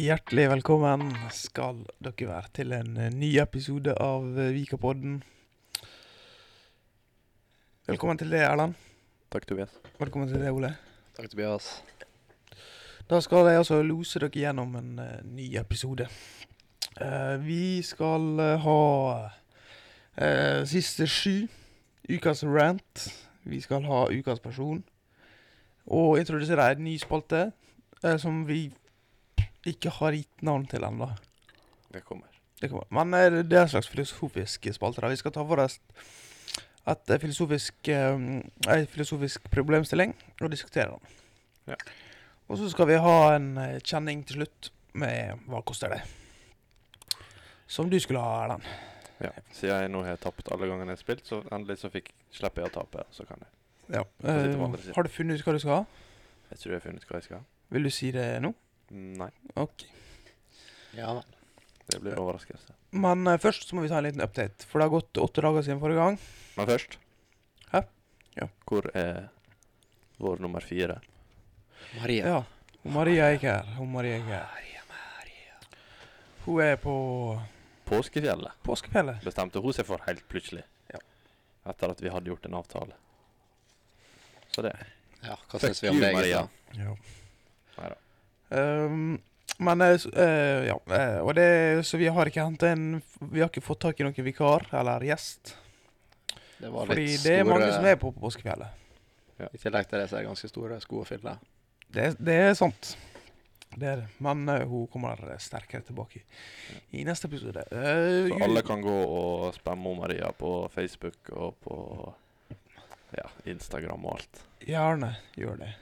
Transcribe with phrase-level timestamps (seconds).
[0.00, 5.18] Hjertelig velkommen skal dere være til en eh, ny episode av eh, Vikapodden.
[7.90, 8.78] Velkommen til deg, Erland.
[9.28, 9.74] Takk, Tobias.
[10.00, 10.70] Velkommen til deg, Ole.
[11.18, 11.68] Takk, Tobias.
[13.12, 16.08] Da skal jeg altså lose dere gjennom en uh, ny episode.
[16.96, 18.80] Uh, vi skal uh, ha
[20.64, 21.44] siste sju,
[22.08, 23.08] ukas rant.
[23.44, 24.80] Vi skal ha ukas person.
[25.92, 27.50] Og introdusere en ny spalte
[28.00, 28.70] som vi
[29.66, 31.10] ikke har gitt navn til ennå.
[31.92, 32.28] Det kommer.
[32.60, 32.88] Det kommer.
[32.94, 35.00] Men eh, det er en slags filosofisk spalte.
[35.02, 35.10] da.
[35.12, 35.80] Vi skal ta for oss
[36.88, 38.42] et eh, filosofisk, en
[38.88, 41.18] filosofisk problemstilling og diskutere den.
[41.74, 41.80] Ja.
[42.48, 46.00] Og så skal vi ha en eh, kjenning til slutt med hva koster det.
[47.70, 48.64] Som du skulle ha, Erlend.
[49.20, 49.30] Ja.
[49.52, 52.64] Siden jeg nå har tapt alle gangene jeg har spilt, så endelig så fikk slipper
[52.64, 53.04] jeg å tape.
[53.14, 53.52] Så kan jeg.
[54.00, 54.02] Ja.
[54.24, 56.08] Eh, har du funnet ut hva du skal ha?
[56.50, 57.44] Jeg tror jeg har funnet ut hva jeg skal ha.
[57.70, 58.50] Vil du si det nå?
[58.90, 59.84] Nei, Ok.
[60.96, 61.24] Ja vel.
[61.90, 62.74] det blir overraskelse.
[62.90, 64.66] Men eh, først så må vi ta en liten update.
[64.66, 66.18] For det har gått åtte dager siden forrige gang.
[66.56, 66.96] Men først
[67.70, 67.84] Hæ?
[68.36, 68.48] Ja.
[68.66, 69.28] Hvor er
[70.18, 70.98] vår nummer fire?
[72.00, 72.26] Maria.
[72.26, 72.40] Ja.
[72.82, 73.70] Hun Maria er ikke her.
[73.78, 74.66] Hun Maria er ikke her.
[76.46, 76.92] Hun er på
[77.84, 79.18] Påskefjellet påskefjellet.
[79.24, 80.62] bestemte hun seg for helt plutselig.
[80.92, 80.98] Ja.
[81.70, 82.94] Etter at vi hadde gjort en avtale.
[84.54, 84.72] Så det.
[85.22, 86.46] Ja, hva syns vi om det, Maria.
[86.74, 86.94] Ja Ja.
[87.76, 87.96] Neida.
[88.50, 89.18] Um,
[89.60, 93.50] men eh, eh, ja, eh, og det, så vi har ikke hentet en Vi har
[93.50, 95.54] ikke fått tak i noen vikar eller gjest.
[96.60, 98.78] Det var Fordi litt det er mange som er på på påskefjellet.
[99.40, 101.38] I tillegg til det så er det ganske store sko å fylle.
[101.88, 102.94] Det, det er sant.
[103.70, 104.08] Det er det.
[104.20, 106.24] Men uh, hun kommer sterkere tilbake i,
[107.00, 107.64] i neste episode.
[107.72, 111.78] Uh, Så alle kan gå og spamme Maria på Facebook og på
[113.16, 114.44] ja, Instagram og alt.
[114.68, 115.72] Gjerne gjør det.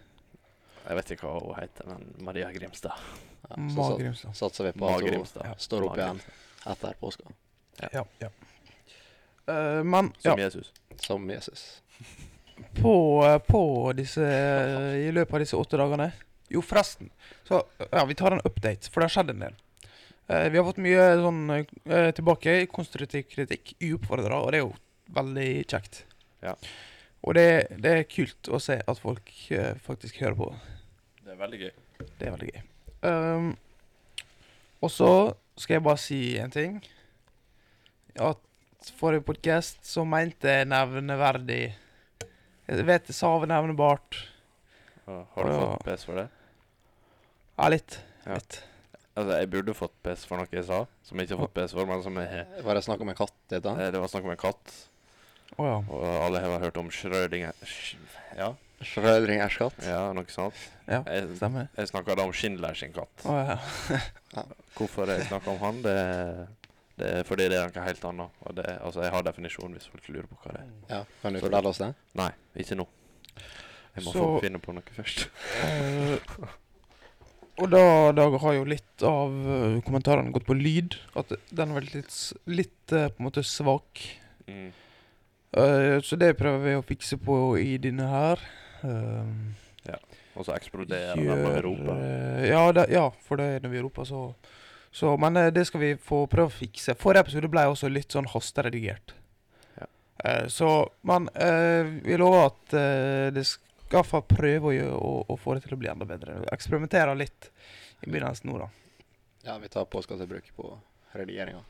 [0.89, 2.97] Jeg vet ikke hva hun heter, men Maria Grimstad.
[3.49, 4.37] Ja, så Grimstad.
[4.37, 5.45] satser vi på at hun Grimstad.
[5.45, 5.57] Ja.
[5.61, 6.21] står opp igjen
[6.69, 7.35] etter påska,
[7.93, 8.05] Ja.
[8.19, 8.31] ja.
[9.49, 10.73] Uh, men ja, Som Jesus.
[10.97, 11.83] som Jesus.
[12.83, 14.21] på, eh, på disse
[14.99, 16.11] I løpet av disse åtte dagene
[16.51, 17.11] Jo, forresten.
[17.45, 19.55] Så ja, vi tar en update, for det har skjedd en del.
[20.29, 24.73] Uh, vi har fått mye sånn uh, tilbake konstruktiv kritikk, uoppfordra, og det er jo
[25.17, 26.03] veldig kjekt.
[26.45, 26.57] Ja.
[27.25, 27.47] Og det,
[27.85, 30.51] det er kult å se at folk uh, faktisk hører på.
[31.29, 31.73] Det er veldig gøy.
[32.19, 32.61] Det er veldig gøy.
[33.05, 33.49] Um,
[34.81, 35.09] og så
[35.61, 36.79] skal jeg bare si en ting.
[38.17, 38.41] At
[38.97, 44.17] forrige podcast så mente jeg nevneverdig Jeg vet jeg sa nevnebart.
[45.05, 46.27] Har du fått pes for det?
[47.59, 47.99] Ja, litt.
[48.25, 48.39] Ja.
[48.39, 48.63] litt.
[49.19, 51.75] Altså, jeg burde fått pes for noe jeg sa, som jeg ikke har fått pes
[51.75, 52.45] for, men som jeg.
[52.65, 54.75] Var det snakk om en katt, Det, Eh, Det var snakk om en katt,
[55.59, 55.77] Å ja.
[55.91, 57.53] og alle har hørt om Schrødinger
[58.37, 59.75] Ja, Schrødringers katt?
[59.83, 60.55] ja, noe sånt.
[60.87, 61.67] Ja, Jeg, stemmer.
[61.77, 63.25] jeg snakka da om Schindler sin katt.
[63.27, 63.35] Oh,
[64.37, 64.45] ja.
[64.79, 65.97] Hvorfor jeg snakker om han, det,
[67.01, 68.39] det er fordi det er noe helt annet.
[68.61, 70.71] Det, altså, jeg har definisjon hvis folk lurer på hva det er.
[70.93, 71.91] Ja, Kan du fortelle oss det?
[72.23, 72.31] Nei,
[72.63, 72.87] ikke nå.
[73.99, 75.27] Jeg må Så- få finne på noe først.
[75.65, 76.55] Eh,
[77.59, 77.83] og da,
[78.15, 80.95] da har jo litt av uh, kommentarene gått på lyd.
[81.19, 82.15] At den var litt,
[82.47, 84.05] litt uh, på en måte svak.
[84.47, 84.69] Mm.
[85.59, 88.45] Uh, så det prøver vi å fikse på i denne her.
[88.83, 89.55] Um,
[90.39, 92.01] Og så eksploderer den når vi roper.
[92.05, 94.35] eh, ja, det, ja, for det er når vi roper, så,
[94.95, 96.95] så Men eh, det skal vi få prøve å fikse.
[96.99, 99.15] Forrige episode ble også litt sånn hasteredigert.
[99.81, 99.89] Ja.
[100.25, 100.69] Uh, så
[101.03, 102.77] Men eh, vi lover at
[103.35, 106.43] det skal få prøve å, gjøre, å, å få det til å bli enda bedre.
[106.53, 107.51] Eksperimentere litt
[108.05, 108.69] i begynnelsen nå, da.
[109.49, 110.77] Ja, vi tar påska til bruk på
[111.17, 111.65] redigeringa.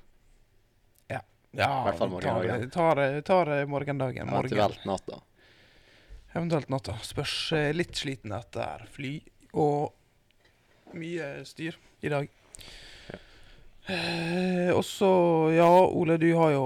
[1.56, 2.70] Ja, i hvert fall vi tar, morgendagen.
[2.70, 4.26] tar, tar, tar morgendagen.
[4.28, 4.52] Morgen.
[4.52, 5.20] Eventuelt natta.
[6.32, 6.98] Eventuelt natta.
[7.02, 9.14] Spørs eh, litt sliten etter fly
[9.56, 9.94] og
[10.98, 12.28] mye styr i dag.
[13.88, 15.10] Eh, og så,
[15.56, 16.64] ja, Ole, du har jo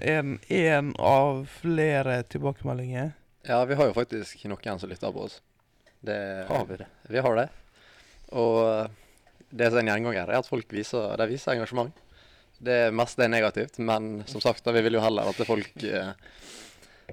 [0.00, 3.12] en, en av flere tilbakemeldinger.
[3.44, 5.40] Ja, vi har jo faktisk noen som lytter på oss.
[6.02, 6.16] Det,
[6.48, 6.88] Har vi det?
[7.12, 7.48] Vi har det.
[8.32, 8.86] Og eh,
[9.52, 11.92] det som er en gjenganger, er at folk viser, de viser engasjement.
[12.62, 16.14] Det meste er negativt, men som sagt, da, vi vil jo heller at folk eh,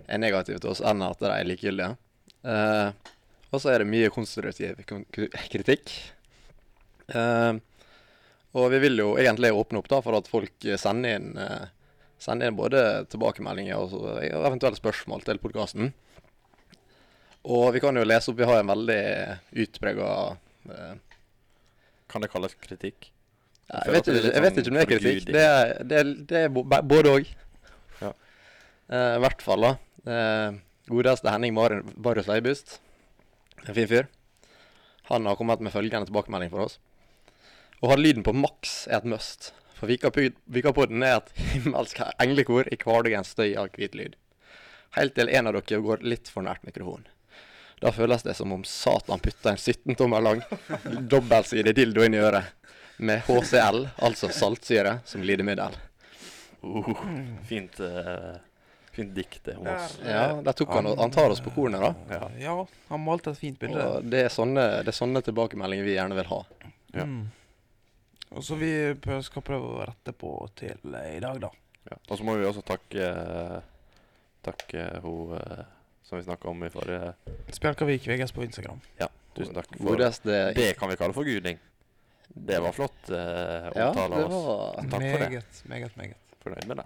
[0.07, 1.95] er negative til oss enn at de er likegyldige.
[2.45, 2.91] Uh,
[3.49, 4.79] og så er det mye konstruktiv
[5.49, 5.91] kritikk.
[7.09, 7.57] Uh,
[8.57, 11.67] og vi vil jo egentlig åpne opp da for at folk sender inn, uh,
[12.21, 15.91] sender inn både tilbakemeldinger og og eventuelle spørsmål til podkasten.
[17.49, 19.03] Og vi kan jo lese opp Vi har en veldig
[19.63, 20.09] utprega
[22.11, 23.13] Kan det kalles kritikk?
[23.69, 25.29] jeg, jeg, vet litt jeg vet sånn ikke om det er kritikk.
[25.29, 27.27] Det er, det er, det er både òg.
[28.01, 28.11] Ja.
[28.89, 29.71] I hvert fall, da.
[30.05, 30.51] Eh,
[30.87, 32.79] godeste Henning Marius Leibust.
[33.65, 34.07] En fin fyr.
[35.09, 36.79] Han har kommet med følgende tilbakemelding for oss.
[37.81, 39.51] Å ha lyden på maks er et must.
[39.79, 44.17] For Vikapodden er et himmelsk englekor i hverdagens støy av hvit lyd.
[44.97, 47.07] Helt til en av dere går litt for nært mikrofonen.
[47.79, 50.41] Da føles det som om Satan putta en 17 tommer lang
[51.13, 52.55] dobbeltsidig dildo inn i øret.
[52.99, 55.77] Med HCl, altså saltsyre, som glidemiddel.
[56.59, 56.89] Uh,
[57.47, 58.33] fint, eh,
[58.95, 59.97] fint dikt det om oss.
[60.05, 61.93] Ja, der tok han, han tar oss på kornet, da.
[62.15, 62.29] Ja.
[62.41, 62.55] Ja,
[62.89, 63.85] han malte et fint bilde.
[63.85, 66.39] Og det er sånne, det er sånne tilbakemeldinger vi gjerne vil ha.
[66.95, 67.05] Ja.
[67.05, 67.27] Mm.
[68.29, 68.71] Og så vi
[69.25, 71.49] skal prøve å rette på til i dag, da.
[71.89, 71.97] Ja.
[72.09, 73.09] Og så må vi også takke
[74.45, 75.63] Takke hun eh,
[76.05, 77.09] som vi snakka om i forrige
[77.51, 78.79] Spjelkavik VGS på Instagram.
[78.97, 81.59] Ja, Tusen takk for Det kan vi kalle for guding.
[82.29, 83.17] Det var flott uh,
[83.75, 84.45] Ja, omtale det ja, oss.
[84.45, 85.29] var Takk for det.
[85.29, 86.35] meget, meget, meget.
[86.39, 86.85] Fornøyd med det.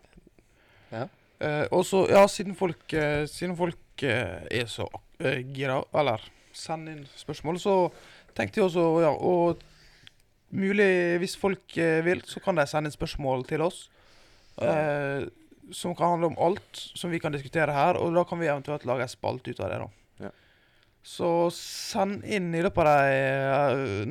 [1.43, 4.87] Eh, og så, ja, siden folk, uh, siden folk uh, er så
[5.55, 6.23] gira, eller
[6.55, 7.75] sender inn spørsmål, så
[8.35, 9.61] tenkte jeg også, ja, og
[10.53, 13.85] mulig hvis folk vil, så kan de sende inn spørsmål til oss.
[14.61, 15.27] Eh,
[15.71, 18.85] som kan handle om alt som vi kan diskutere her, og da kan vi eventuelt
[18.85, 19.79] lage en spalte ut av det.
[19.79, 20.27] da.
[20.27, 20.31] Ja.
[21.03, 24.05] Så send inn i løpet av de eh,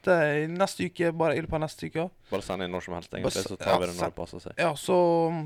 [0.00, 2.06] neste, neste uke, bare i løpet av neste uke.
[2.30, 4.40] Bare send inn når som helst, egentlig, så tar vi ja, det når det passer
[4.40, 4.52] seg.
[4.58, 4.96] Ja, så,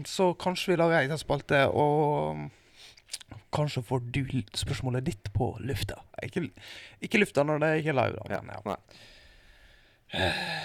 [0.06, 2.50] så kanskje vi lager en egen spalte, og
[3.54, 4.22] kanskje får du
[4.54, 6.00] spørsmålet ditt på lufta.
[6.22, 6.46] Ikke,
[7.02, 8.38] ikke lufta når det er ikke live, da.
[8.38, 8.40] Ja.
[8.54, 8.60] Ja.
[8.70, 8.78] Nei.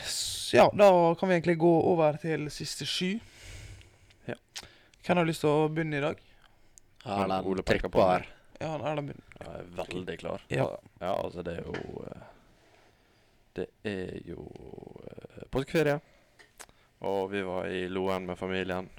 [0.06, 0.90] S- ja, da
[1.20, 3.20] kan vi egentlig gå over til siste sju.
[4.30, 4.36] Ja.
[5.06, 6.20] Hvem har lyst til å begynne i dag?
[7.06, 7.46] Erlend
[8.20, 8.28] her.
[8.60, 9.26] Ja, Erlend begynner.
[9.40, 10.42] Jeg er veldig klar.
[10.52, 10.66] Ja.
[11.02, 12.26] ja, altså det er jo eh,
[13.60, 14.46] Det er jo
[15.04, 16.00] eh, påskeferie.
[17.08, 18.90] Og vi var i Loen med familien.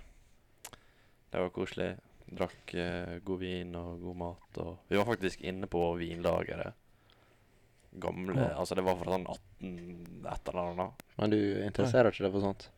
[1.31, 1.95] Det var koselig.
[2.31, 4.61] Drakk eh, god vin og god mat.
[4.65, 6.77] Og vi var faktisk inne på vinlageret.
[8.01, 8.51] Gamle Ja.
[8.61, 11.07] Altså, det var fra sånn 18 et eller annet.
[11.17, 12.69] Men du interesserer ikke deg for sånt?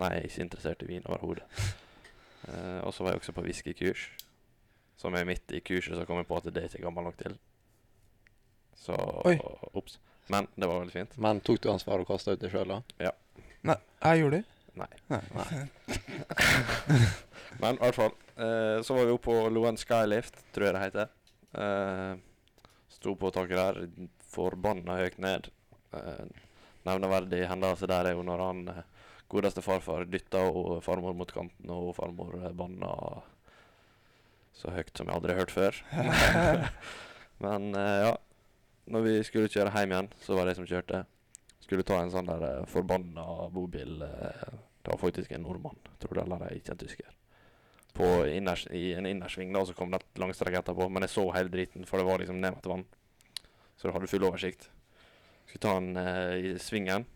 [0.00, 1.46] Nei, jeg er ikke interessert i vin overhodet.
[2.48, 4.06] Eh, og så var jeg også på whiskykurs.
[4.96, 7.18] Som er midt i kurset, så kom jeg på at det er ikke gammel nok
[7.20, 7.34] til.
[8.80, 8.96] Så.
[9.76, 9.98] Ops.
[10.30, 11.16] Men det var veldig fint.
[11.18, 12.80] Men tok du ansvar og kasta ut deg sjøl, da?
[13.08, 13.12] Ja.
[13.66, 14.44] Nei, jeg gjorde det.
[14.78, 14.90] Nei.
[15.10, 15.48] Nei.
[17.60, 18.14] Men i hvert fall.
[18.40, 21.10] Eh, så var vi oppe på Loen Skylift, tror jeg det heter.
[21.60, 22.12] Eh,
[22.94, 25.50] sto på taket der, forbanna høyt ned.
[25.98, 26.46] Eh,
[26.86, 28.80] nevneverdig hendelse der er jo når han eh,
[29.30, 32.94] godeste farfar dytta og farmor mot kanten, og farmor eh, banna
[34.56, 35.82] så høyt som jeg aldri har hørt før.
[37.44, 38.16] Men eh, ja.
[38.90, 41.04] Når vi skulle kjøre hjem igjen, så var det jeg som kjørte.
[41.60, 43.24] Skulle ta en sånn der eh, forbanna
[43.54, 44.46] bobil eh,
[44.80, 47.12] Det var faktisk en nordmann, tror du eller ikke en tysker.
[47.94, 50.88] På inners, I en innersving, da, så kom det et langstrekk etterpå.
[50.88, 52.86] Men jeg så hele driten, for det var liksom ned til vann.
[53.76, 54.68] Så du hadde full oversikt.
[55.46, 57.06] Skulle ta den eh, i svingen.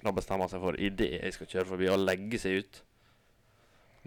[0.00, 2.82] Da bestemmer han seg for idet jeg skal kjøre forbi, å legge seg ut.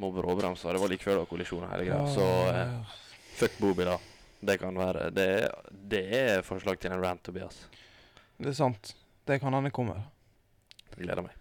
[0.02, 0.66] Må bråbremse.
[0.66, 2.08] Det var like før det var kollisjon og hele greia.
[2.16, 2.98] Så eh,
[3.38, 4.13] fuck bobiler.
[4.44, 5.30] Det kan være det,
[5.72, 7.64] det er forslag til en rant, Tobias.
[8.38, 8.94] Det er sant.
[9.28, 10.04] Det kan hende kommer.
[10.94, 11.38] Jeg gleder meg.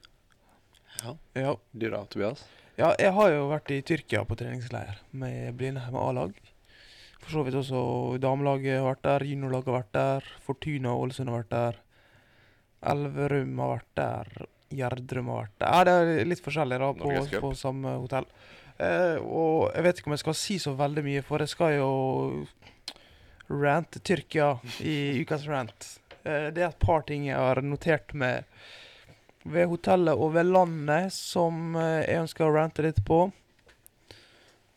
[1.03, 1.17] Ja.
[1.35, 1.55] Ja.
[1.73, 2.45] Du da, Tobias?
[2.79, 6.37] ja, jeg har jo vært i Tyrkia på treningsleir med Blindheim A-lag.
[7.23, 7.83] For så vidt også
[8.23, 11.79] damelaget har vært der, juniorlaget har vært der, Fortuna og Ålesund har vært der.
[12.93, 14.33] Elverum har vært der,
[14.73, 15.69] Gjerdrum har vært der.
[15.71, 17.13] Ja, det er litt forskjellig da på,
[17.45, 18.27] på samme hotell.
[18.83, 21.77] Eh, og jeg vet ikke om jeg skal si så veldig mye, for jeg skal
[21.77, 21.91] jo
[23.53, 26.01] rante Tyrkia i ukas rant.
[26.23, 28.49] Eh, det er et par ting jeg har notert med
[29.43, 33.25] ved hotellet og ved landet som eh, jeg ønsker å rante litt på.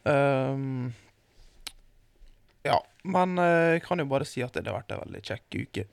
[0.06, 0.94] Um,
[2.66, 5.60] ja, men eh, jeg kan jo bare si at det har vært en veldig kjekk
[5.62, 5.86] uke.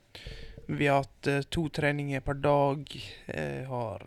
[0.73, 2.85] Vi har hatt to treninger per dag.
[3.27, 4.05] Jeg har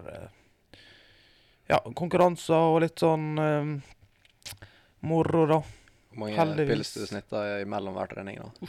[1.68, 3.74] ja, konkurranser og litt sånn um,
[5.04, 5.58] moro, da.
[6.16, 6.72] Hvor mange Heldigvis.
[6.72, 8.38] pils du snitter imellom hver trening?
[8.40, 8.68] da?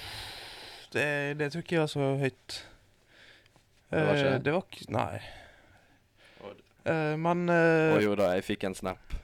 [0.92, 1.06] Det,
[1.40, 2.58] det tror ikke jeg var så høyt.
[3.92, 4.54] Det var ikke Eh, det?
[4.54, 5.20] var ikke Nei.
[6.88, 9.16] Eh, men eh, Og jo da, jeg fikk en snap.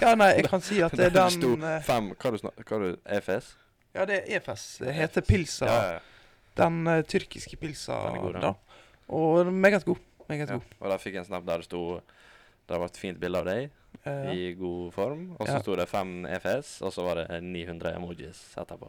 [0.00, 2.38] Ja, nei, jeg kan si at det er Der sto den eh, fem Hva du
[2.40, 3.50] snak- hva du EFS?
[3.92, 4.64] Ja, det er EFS.
[4.80, 5.66] Det heter pilsa.
[5.68, 6.00] Ja, ja, ja.
[6.62, 7.98] Den eh, tyrkiske pilsa.
[8.08, 8.54] Den er god, da.
[9.12, 10.00] Og den er meget god.
[10.28, 10.54] Meget ja.
[10.56, 10.76] god.
[10.80, 11.82] Og der fikk jeg en snap der det sto
[12.72, 13.70] Det var et fint bilde av deg
[14.08, 15.26] Eh, i god form.
[15.38, 15.60] Og så Ja.
[15.62, 18.88] sto det fem EFS, og så var det 900 emojis etterpå.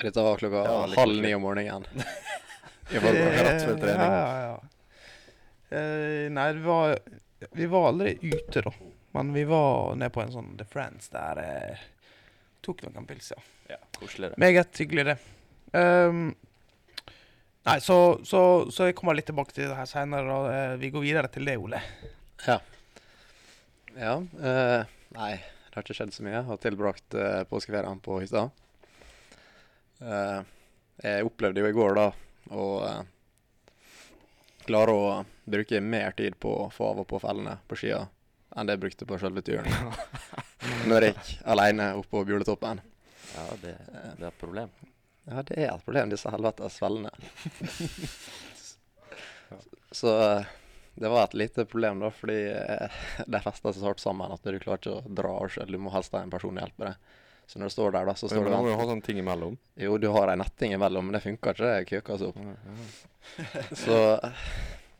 [0.00, 1.84] Dette var klokka Ja, halv ni om morgenen.
[2.88, 3.40] I det- forgårs.
[3.42, 4.12] rett før trening.
[4.14, 4.60] Ja, ja, ja.
[5.76, 6.94] Uh, nei, vi var,
[7.58, 8.72] vi var aldri ute, da.
[9.18, 11.76] Men vi var nede på en sånn The Friends der Uh,
[12.62, 13.42] tok noen pils, ja.
[13.74, 14.38] Ja, koselig det.
[14.38, 15.18] Meget hyggelig, det.
[15.74, 16.34] Um,
[17.66, 18.40] Nei, så, så,
[18.70, 20.38] så jeg kommer litt tilbake til det her seinere.
[20.46, 21.82] Uh, vi går videre til det, Ole.
[22.46, 22.60] Ja.
[23.96, 24.14] Ja.
[24.20, 26.36] eh, nei, det har ikke skjedd så mye.
[26.38, 28.48] Jeg har tilbrakt uh, påskeferien på hytta.
[30.00, 30.40] Eh,
[31.02, 32.06] jeg opplevde jo i går, da,
[32.52, 33.00] å eh,
[34.66, 35.06] klare å
[35.44, 38.02] bruke mer tid på å få av og på fellene på skia
[38.56, 39.68] enn det jeg brukte på selve turen.
[40.88, 42.80] Når jeg gikk alene opp på Bjuletoppen.
[43.34, 43.74] Ja, det,
[44.16, 44.70] det er et problem.
[45.26, 47.10] Ja, det er et problem, disse helvetes fellene.
[49.96, 50.54] Så eh,
[50.96, 54.44] det var et lite problem, da, fordi eh, de fester seg så hardt sammen at
[54.44, 55.72] du klarer ikke å dra av sjøl.
[55.76, 57.12] Du må helst ha en person å hjelpe deg.
[57.46, 59.06] Så når du står der, da, så står Men du da må jo ha sånne
[59.06, 59.58] ting imellom.
[59.78, 61.68] Jo, du har ei netting imellom, men det funker ikke.
[61.68, 62.40] Det køker seg opp.
[63.84, 63.98] Så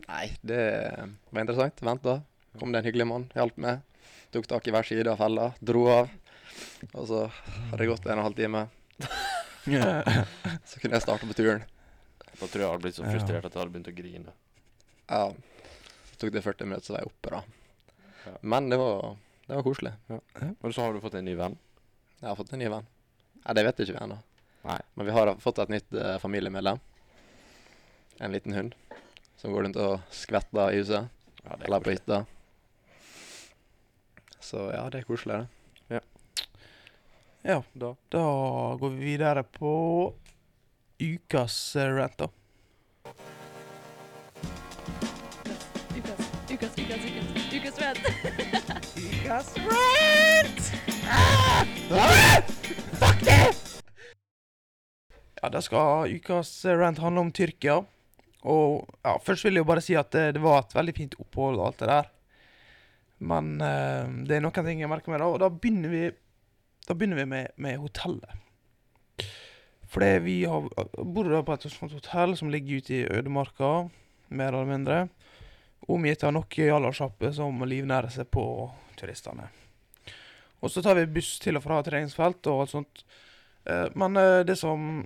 [0.07, 0.61] Nei, det
[1.33, 1.83] var interessant.
[1.83, 2.21] Vent, da.
[2.61, 3.83] Kom det en hyggelig mann, hjalp meg.
[4.35, 6.13] Tok tak i hver side av fella, dro av.
[6.93, 8.67] Og så hadde det gått en og en halv time.
[10.71, 11.65] Så kunne jeg starte på turen.
[12.37, 14.35] Da tror jeg jeg hadde blitt så frustrert at jeg hadde begynt å grine.
[15.09, 15.23] Ja,
[16.17, 17.41] så tok det 40 minutter, så var jeg oppe, da.
[18.25, 18.33] Ja.
[18.41, 19.93] Men det var, det var koselig.
[20.65, 21.59] Og så har du fått en ny venn.
[22.23, 22.87] Jeg har fått en ny venn.
[23.43, 24.17] Nei, det vet ikke vi ennå.
[24.65, 26.81] Men vi har fått et nytt uh, familiemedlem.
[28.25, 28.73] En liten hund
[29.37, 31.13] som går rundt og skvetter i huset.
[31.45, 32.23] Ja, det er Eller på hytta.
[34.41, 35.53] Så ja, det er koselig, det.
[37.47, 37.93] Ja, Da.
[38.11, 38.25] da
[38.81, 40.15] går vi videre på
[40.99, 42.27] ukas eh, rant, da.
[46.57, 47.99] Ukas, ukas, ukas, ukas, ukas rant.
[48.97, 50.61] Ukas rant!
[52.97, 53.45] Fuck det!
[55.43, 57.83] Ja, da skal ukas eh, rant handle om Tyrkia.
[58.49, 61.19] Og ja, først vil jeg jo bare si at det, det var et veldig fint
[61.21, 62.09] opphold og alt det der.
[63.21, 65.29] Men uh, det er noen ting jeg merker meg, da.
[65.29, 66.03] Og da begynner vi,
[66.89, 69.29] da begynner vi med, med hotellet.
[69.93, 70.73] Fordi vi har,
[71.05, 73.91] bor da på et sånt hotell som ligger ute i ødemarka,
[74.33, 75.05] mer eller mindre.
[75.81, 78.45] Omgitt av nok jallasjapper som livnærer seg på
[78.99, 79.49] turistene.
[80.65, 83.05] Og så tar vi buss til og fra treningsfelt og alt sånt.
[83.69, 85.05] Eh, men eh, det som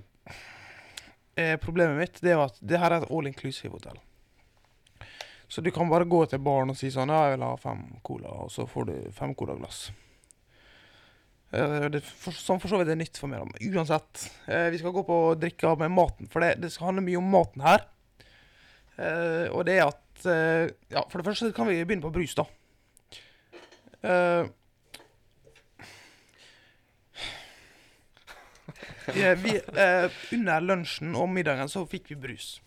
[1.35, 3.99] er problemet mitt, det er at det her er et all inclusive hotell.
[5.51, 7.83] Så du kan bare gå til baren og si sånn Ja, jeg vil ha fem
[8.07, 9.89] cola, og så får du fem colaglass.
[9.91, 10.09] glass
[11.51, 13.43] det, for, som for så vidt er nytt for meg.
[13.43, 16.91] Men uansett, eh, vi skal gå på å drikke med maten, for det, det skal
[16.91, 17.83] handle mye om maten her.
[18.95, 22.45] Eh, og det er at eh, Ja, for det første kan vi begynne på Brustad.
[24.01, 24.47] da.
[29.07, 32.61] Eh, vi, eh, under lunsjen og middagen så fikk vi brus.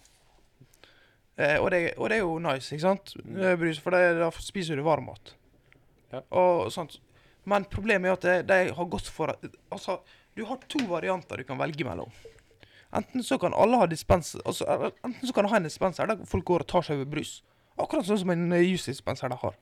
[1.37, 3.15] Eh, og, det, og det er jo nice, ikke sant?
[3.25, 5.35] Eh, Brus, for det, da spiser du varm mat.
[6.13, 6.21] Ja.
[6.39, 7.01] Og sånt.
[7.51, 9.35] Men problemet er at de har gått for
[9.75, 9.99] Altså,
[10.37, 12.13] du har to varianter du kan velge mellom.
[12.95, 16.45] Enten så kan alle ha dispens, altså, Enten så kan ha en dispenser der folk
[16.47, 17.41] går og tar seg over brus.
[17.81, 19.57] Akkurat sånn som en jusdispenser de har.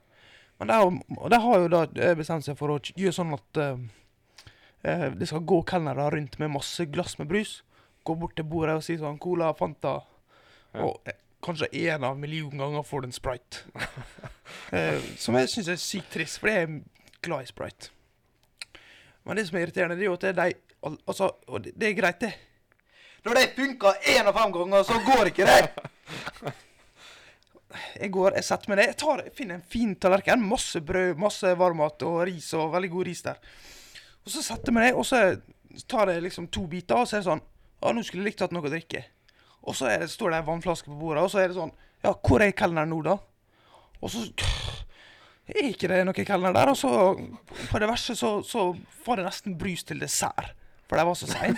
[0.61, 3.81] Men de har, har jo da eh, bestemt seg for å gjøre sånn at eh,
[4.85, 7.61] eh, det skal gå kelnere rundt med masse glass med brus.
[8.05, 9.97] Gå bort til bordet og si sånn Cola, Fanta.
[10.75, 10.85] Ja.
[10.85, 13.65] Og eh, kanskje én av million ganger får du en Sprite.
[14.77, 16.79] eh, som jeg syns er sykt trist, for jeg er
[17.25, 17.89] glad i Sprite.
[19.23, 21.29] Men det som er irriterende, det er jo at det er de Altså,
[21.63, 22.33] det, det er greit, det.
[23.23, 26.53] Når det funker én av fem ganger, så går ikke det.
[27.97, 30.43] Jeg går, jeg setter meg ned, jeg, tar, finner en fin tallerken.
[30.45, 33.39] Masse brød, masse varmmat og ris og veldig god ris der.
[34.21, 35.21] Og så setter jeg meg ned, og så
[35.89, 37.41] tar jeg liksom to biter, og så er det sånn
[37.81, 39.01] Ja, nå skulle jeg likt hatt noe å drikke.
[39.65, 41.73] Og så det, står det en vannflaske på bordet, og så er det sånn
[42.05, 43.17] Ja, hvor er kelneren nå, da?
[44.03, 44.21] Og så
[45.49, 46.73] er ikke det noen kelner der.
[46.73, 46.91] Og så,
[47.71, 48.69] på det verste, så, så
[49.07, 50.53] var det nesten brus til dessert.
[50.93, 51.57] For de var så seine.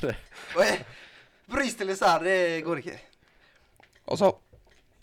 [1.52, 2.94] brus til dessert, det går ikke.
[4.08, 4.30] Altså,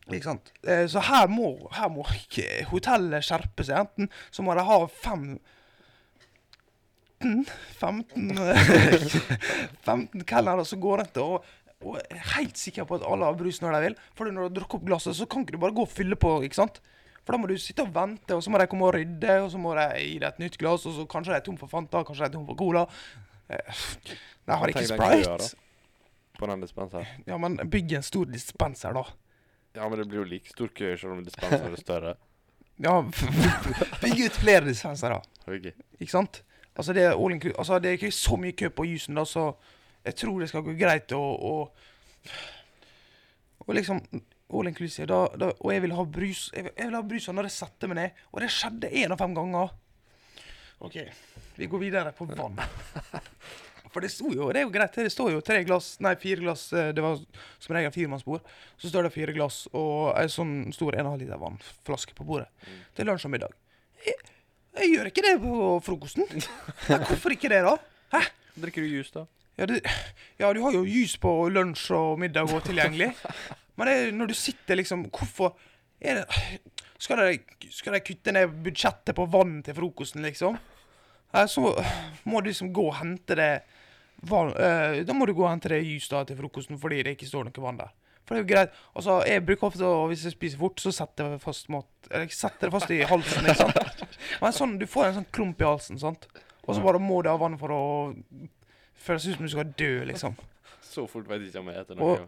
[0.10, 0.50] ikke sant?
[0.66, 3.84] Eh, Så her må, her må ikke hotellet skjerpe seg.
[3.84, 5.36] Enten så må de ha fem
[7.22, 8.34] 15
[9.86, 11.46] 15 kelnere som går rundt og,
[11.86, 14.00] og er helt sikker på at alle har brus når de vil.
[14.18, 16.18] For når du har drukket opp glasset, så kan ikke du bare gå og fylle
[16.18, 16.40] på.
[16.48, 16.82] ikke sant?
[17.22, 19.54] For da må du sitte og vente, og så må de komme og rydde, og
[19.54, 21.72] så må de gi deg et nytt glass, og så kanskje de er tom for
[21.72, 22.88] Fanta, kanskje de er tom for Cola.
[23.50, 24.86] De har ikke.
[24.88, 25.50] Sprite.
[26.40, 27.06] På den dispenseren.
[27.30, 29.04] Ja, men bygg en stor dispenser, da.
[29.78, 32.16] Ja, men det blir jo like stor kø selv om dispenseren er større.
[32.82, 32.96] Ja,
[34.02, 35.20] bygg ut flere dispenser, da.
[35.46, 35.68] Ok.
[36.02, 36.40] Ikke sant?
[36.74, 37.14] Altså, det er,
[37.54, 39.52] altså, det er ikke så mye kø på jusen, da, så
[40.04, 41.84] jeg tror det skal gå greit å og,
[43.62, 44.02] og liksom
[44.54, 45.08] All inclusive.
[45.10, 47.56] Da, da, og jeg vil ha brus Jeg vil, jeg vil ha brus når jeg
[47.56, 48.20] setter meg ned.
[48.32, 49.72] Og det skjedde én av fem ganger.
[50.84, 50.98] OK,
[51.56, 52.58] vi går videre på vann.
[53.94, 56.42] For det sto jo, det er jo greit, det står jo tre glass, nei fire
[56.42, 57.20] glass, eh, det var
[57.62, 58.42] som regel firemannsbord.
[58.82, 62.80] Så står det fire glass og ei sånn stor 1,5 liter vannflaske på bordet Mm.
[62.98, 63.54] til lunsj og middag.
[64.08, 64.16] Jeg,
[64.82, 65.54] jeg gjør ikke det på
[65.86, 66.26] frokosten.
[66.90, 68.24] Nei, hvorfor ikke det, da?
[68.58, 69.28] Drikker du juice, da?
[69.62, 69.84] Ja, det,
[70.42, 73.12] ja, du har jo jus på lunsj og middag og tilgjengelig.
[73.78, 75.54] Men det når du sitter liksom Hvorfor
[76.02, 76.26] er det
[77.02, 77.40] Skal de,
[77.74, 80.58] skal de kutte ned budsjettet på vann til frokosten, liksom?
[81.34, 81.62] Nei, så
[82.30, 85.82] må du liksom gå og hente det eh, Da må du gå og hente det
[85.84, 87.92] jus da til frokosten fordi det ikke står noe vann der.
[88.24, 88.76] For det er jo greit.
[88.96, 92.28] Altså, jeg bruker ofte, å- Hvis jeg spiser fort, så setter jeg fast mat Eller
[92.30, 93.44] jeg setter det fast i halsen.
[93.50, 94.04] ikke sant?
[94.42, 96.28] Men sånn, du får en sånn klump i halsen, sant?
[96.64, 97.82] Og så bare må du ha vann for å
[99.04, 100.38] Føles ut som du skal dø, liksom.
[100.88, 102.28] Så fort vet jeg ikke om jeg heter noe.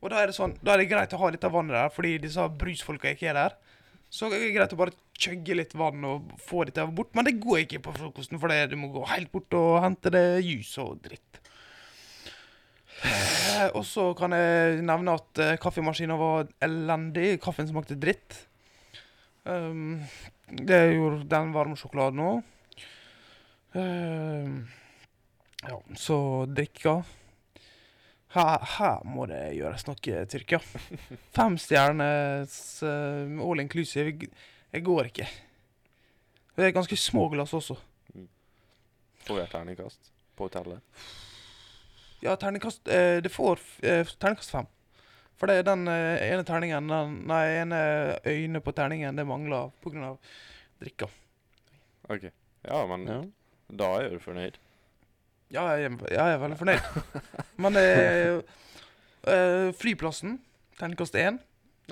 [0.00, 2.14] Og da er det sånn, da er det greit å ha av vannet der, fordi
[2.22, 3.56] disse brusfolka ikke er der.
[4.12, 7.14] Så er det greit å bare chugge litt vann og få dette bort.
[7.16, 10.42] Men det går ikke på frokosten, for du må gå helt bort og hente det
[10.44, 11.40] jus og dritt.
[13.02, 17.38] Eh, og så kan jeg nevne at eh, kaffemaskinen var elendig.
[17.42, 18.36] Kaffen smakte dritt.
[19.48, 20.04] Um,
[20.46, 22.44] det gjorde den varme sjokoladen òg.
[23.74, 24.60] Um,
[25.64, 27.00] ja, så drikka.
[28.32, 30.58] Her, her må det gjøres noe, Tyrkia.
[31.36, 32.54] Fem stjerners
[32.86, 34.08] uh, all inclusive.
[34.14, 34.30] Jeg,
[34.72, 35.26] jeg går ikke.
[36.56, 37.76] Det er ganske små glass også.
[39.22, 40.80] Får vi et terningkast på hotellet?
[42.22, 44.66] Ja, terningkast eh, Det får eh, terningkast fem.
[45.38, 47.78] For det er den eh, ene terningen den, Nei, ene
[48.28, 50.12] øynet på terningen det mangler pga.
[50.82, 51.08] drikka.
[52.10, 52.28] OK.
[52.66, 53.20] Ja, men Ja.
[53.70, 54.58] da er du fornøyd.
[55.52, 57.24] Ja, jeg, er- jeg er veldig fornøyd.
[57.60, 58.38] Men eh,
[59.28, 60.38] eh, flyplassen,
[60.80, 61.36] terningkast én.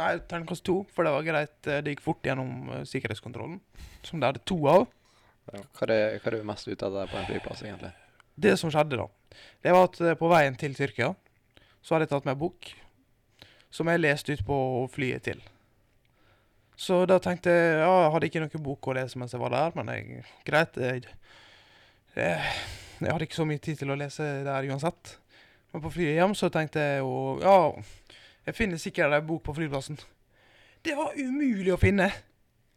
[0.00, 1.56] Nei, terningkast to, for det var greit.
[1.68, 3.58] eh, Det gikk fort gjennom eh, sikkerhetskontrollen,
[4.06, 4.86] som det hadde to av.
[5.50, 7.90] Hva er hva er det mest ute etter på en flyplass, egentlig?
[8.40, 9.08] Det som skjedde da,
[9.66, 11.10] det var at på veien til Tyrkia,
[11.82, 12.68] så hadde jeg tatt med bok,
[13.74, 14.56] som jeg leste ut på
[14.94, 15.40] flyet til.
[16.80, 19.52] Så da tenkte jeg, ja, jeg hadde ikke noen bok å lese mens jeg var
[19.52, 21.04] der, men jeg, greit, jeg,
[22.16, 22.54] jeg,
[23.08, 25.14] jeg hadde ikke så mye tid til å lese der uansett.
[25.72, 27.56] Men på flyet hjem så tenkte jeg jo, ja,
[28.48, 29.98] jeg finner sikkert en bok på flyplassen.
[30.84, 32.08] Det var umulig å finne.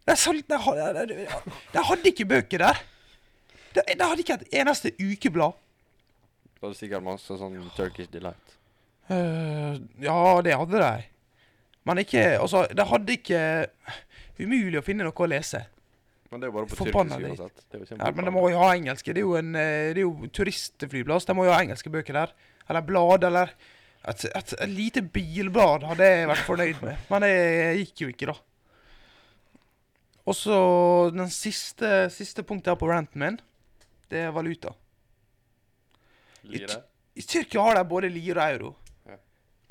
[0.04, 1.28] Det, solgte, det, hadde- det,
[1.74, 2.82] det hadde ikke bøker der.
[3.74, 5.56] Det, det hadde ikke et eneste ukeblad.
[6.60, 8.58] Det det sikkert masse sånn Turkish Delight.
[9.10, 11.08] Uh, ja, det hadde de.
[11.84, 13.40] Men ikke Altså, det hadde ikke
[14.40, 15.60] Umulig å finne noe å lese.
[16.34, 17.92] Men det er jo bare på Forbanna tyrkisk uansett.
[17.94, 19.14] Ja, men de må jo ha engelske.
[19.14, 21.28] Det er jo en eh, Det er jo turistflyplass.
[21.30, 22.34] De må jo ha engelske bøker der.
[22.66, 23.52] Eller blad, eller
[24.04, 27.06] et, et, et lite bilblad hadde jeg vært fornøyd med.
[27.12, 27.36] Men det
[27.84, 28.38] gikk jo ikke, da.
[30.24, 30.58] Og så
[31.14, 33.38] den siste, siste punktet her på ranten min,
[34.12, 34.72] det er valuta.
[36.48, 36.82] Lire?
[37.16, 38.74] I Tyrkia har de både lire og euro.
[39.08, 39.20] Ja.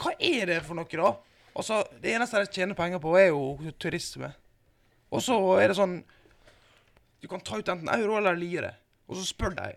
[0.01, 1.12] Hva er det for noe, da?
[1.57, 4.33] Altså, Det eneste de tjener penger på, er jo turisme.
[5.12, 5.98] Og så er det sånn
[7.22, 8.74] Du kan ta ut enten euro eller lire,
[9.06, 9.70] og så spør de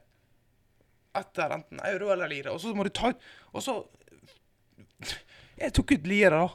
[1.15, 3.77] etter enten euro eller lire, og så må du ta ut Og så
[5.62, 6.47] Jeg tok ut lire, da.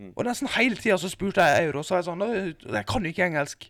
[0.00, 0.14] Mm.
[0.16, 2.82] Og nesten hele tida så spurte jeg euro, og så sa jeg sånn Jeg De
[2.88, 3.68] kan jo ikke engelsk.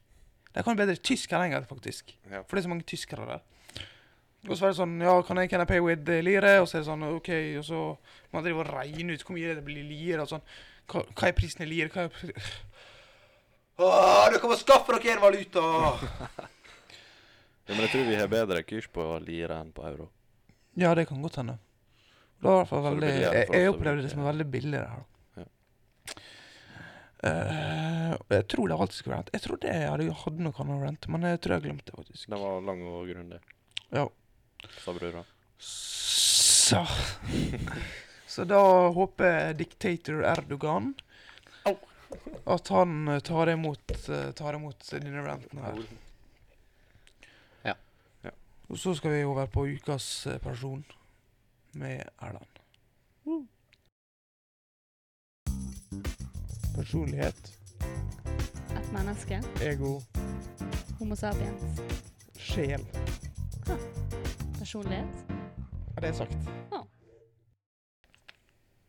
[0.54, 2.14] De kan bedre tysk enn engelsk, faktisk.
[2.30, 2.42] Ja.
[2.42, 3.42] For det er så mange tyskere der.
[4.48, 6.56] Og så var det sånn Ja, kan jeg, can I pay with lire?
[6.62, 7.30] Og så er det sånn OK,
[7.60, 7.82] og så
[8.32, 10.46] man drive og regne ut hvor mye det blir lire, og sånn.
[10.90, 11.90] Hva, hva er prisen i lire?
[11.92, 12.32] Hva er pri
[13.80, 15.62] Åh, dere må skaffe dere en valuta!
[17.70, 20.08] Ja, men jeg tror vi har bedre kurs på lire enn på euro.
[20.74, 21.54] ja, det kan godt hende.
[22.40, 24.88] Det var i hvert fall veldig Jeg, jeg opplevde det som veldig billig det
[25.38, 25.44] Ja.
[27.22, 31.08] Eh, jeg tror det alltid skulle vært Jeg trodde jeg hadde, hadde noe annet rent,
[31.12, 32.28] men jeg tror jeg glemte det, faktisk.
[32.32, 33.40] Den var lang og grundig,
[33.92, 34.06] Ja.
[34.80, 35.24] sa brura.
[35.60, 36.80] Så
[38.30, 38.62] Så da
[38.94, 40.94] håper diktator Erdogan
[42.46, 45.76] at han eh, tar imot, eh, tar imot denne renten her.
[48.70, 48.74] Ja.
[48.74, 48.74] Ja.
[48.74, 50.84] Og så skal vi over på ukas eh, person
[51.72, 52.46] med Erland.
[56.76, 57.58] Personlighet,
[58.76, 59.42] Et menneske.
[59.62, 60.00] ego,
[60.98, 61.80] Homo sapiens.
[62.38, 62.86] sjel.
[64.58, 65.06] Personlighet.
[65.96, 66.32] Ja, det er sagt?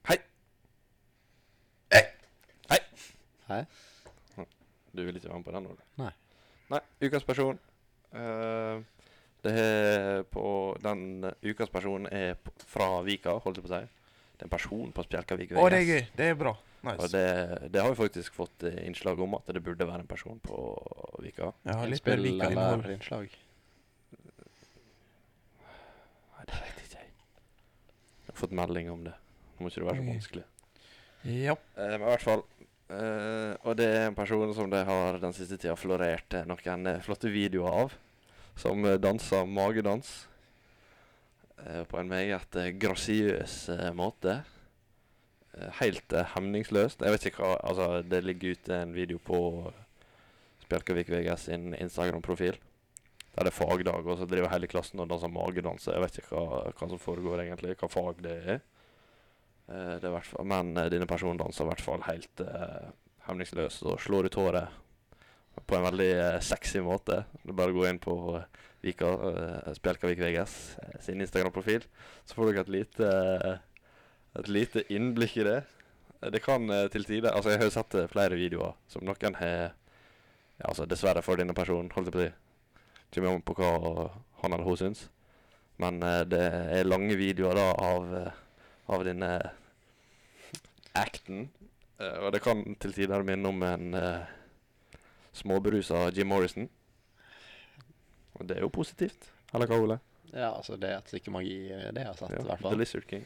[0.08, 0.18] Hei?
[1.94, 2.02] Hei.
[2.70, 2.80] Hei.
[3.48, 3.66] Hei.
[4.96, 5.66] Du vil ikke være med på den?
[5.66, 5.84] Eller?
[5.98, 6.12] Nei.
[6.70, 7.60] Nei, ukas person.
[8.14, 8.82] Eh,
[9.42, 10.44] det er på
[10.84, 12.36] Den ukas person er
[12.70, 13.88] fra Vika, holdt jeg på å si.
[14.36, 16.04] Det er en person på Spjelkavik Å, det er gøy.
[16.18, 16.54] Det er bra.
[16.96, 17.26] Og det,
[17.74, 20.58] det har vi faktisk fått eh, innslag om at det burde være en person på
[21.22, 21.52] Vika.
[21.68, 22.88] Ja, litt mer Innspill Vika innhold.
[22.96, 23.36] innslag?
[25.62, 27.28] Nei, det vet jeg ikke.
[28.26, 29.14] Jeg har fått melding om det.
[29.58, 30.46] Nå må ikke det være så vanskelig.
[31.30, 31.54] Ja.
[31.78, 32.42] Eh, men i hvert fall
[32.90, 36.90] eh, Og det er en person som det har den siste tida florert eh, noen
[36.96, 37.94] eh, flotte videoer av.
[38.56, 40.28] Som eh, danser magedans.
[41.66, 44.42] Eh, på en meget eh, grasiøs måte.
[45.82, 47.02] Helt hemningsløst.
[47.04, 49.40] Jeg vet ikke hva Altså, det ligger ute en video på
[50.64, 52.56] Spjelkavik VGS sin Instagram-profil.
[53.36, 55.88] Der det er fagdag, og så driver hele klassen og danser magedans.
[55.88, 58.62] Jeg vet ikke hva, hva som foregår egentlig, hva fag det er.
[59.68, 62.88] Det er men denne personen danser i hvert fall helt eh,
[63.28, 64.80] hemningsløst og slår ut håret
[65.72, 67.24] på en veldig eh, sexy måte.
[67.40, 68.48] Det er bare å gå inn på eh,
[68.84, 70.56] Vika, eh, Spjelkavik eh,
[71.04, 71.86] sin Instagram-profil,
[72.28, 73.12] så får dere et lite,
[74.42, 75.62] et lite innblikk i det.
[76.32, 80.68] Det kan til tider Altså, jeg har jo sett flere videoer som noen har ja,
[80.68, 82.34] altså Dessverre for denne personen, holdt jeg på å si.
[83.16, 83.72] Kommer an på hva
[84.44, 85.08] han eller hun syns.
[85.82, 85.98] Men
[86.30, 86.44] det
[86.78, 88.12] er lange videoer da av,
[88.94, 89.32] av denne
[90.94, 91.48] acten.
[91.98, 93.98] Og det kan til tider minne om en
[95.34, 96.70] småberusa Jim Morrison.
[98.40, 99.30] Og det er jo positivt.
[99.54, 100.00] Eller hva, Ole?
[100.32, 102.64] Ja, altså det er et stykke magi, eh, det jeg har sett, i hvert The
[102.64, 102.78] fall.
[102.80, 103.26] Lizard King.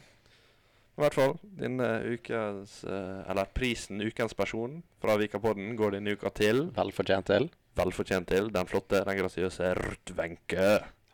[0.96, 6.30] I hvert fall, denne ukens eh, Eller prisen Ukens person fra Vikapodden går denne uka
[6.32, 7.50] til Velfortjent til.
[7.76, 10.68] Velfortjent til den flotte, den grasiøse Ruth Wenche.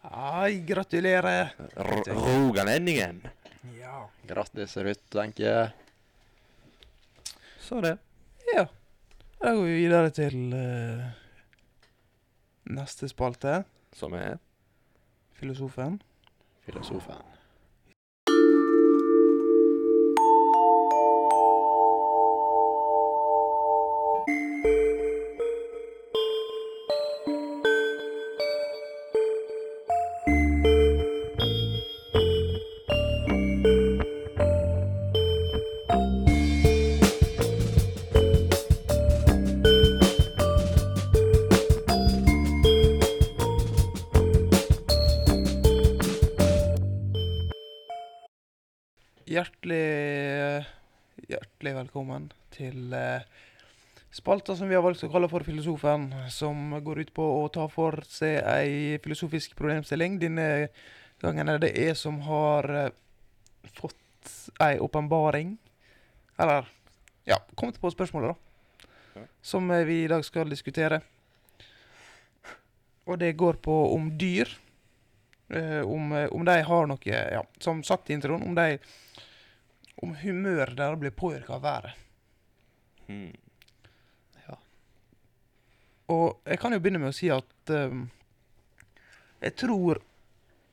[0.07, 1.51] Hei, gratulerer.
[1.77, 3.21] R- Rogalendingen.
[3.81, 4.05] Ja.
[4.31, 5.73] Grattis, Ruth Wenche.
[7.61, 7.97] Så det.
[8.55, 8.67] ja.
[9.43, 11.07] Da går vi videre til eh,
[12.71, 13.65] neste spalte.
[13.93, 14.39] Som er
[15.35, 15.99] Filosofen.
[16.63, 17.32] Filosofen.
[51.93, 53.21] Velkommen til eh,
[54.17, 57.67] spalta som vi har valgt å kalle for Filosofen, som går ut på å ta
[57.69, 60.17] for seg ei filosofisk problemstilling.
[60.23, 60.71] Denne
[61.21, 62.95] gangen er det jeg som har eh,
[63.77, 64.33] fått
[64.65, 65.59] ei åpenbaring.
[66.41, 66.71] Eller
[67.29, 68.89] ja, kommet på spørsmålet, da.
[69.19, 69.27] Ja.
[69.45, 71.03] Som eh, vi i dag skal diskutere.
[73.05, 74.49] Og det går på om dyr.
[75.53, 78.81] eh, om, eh, om de har noe Ja, som sagt i introen, om de
[80.03, 81.99] om humøret deres blir påvirka av været.
[83.07, 83.33] hmm.
[84.47, 84.57] Ja.
[86.09, 88.09] Og jeg kan jo begynne med å si at um,
[89.43, 90.01] jeg tror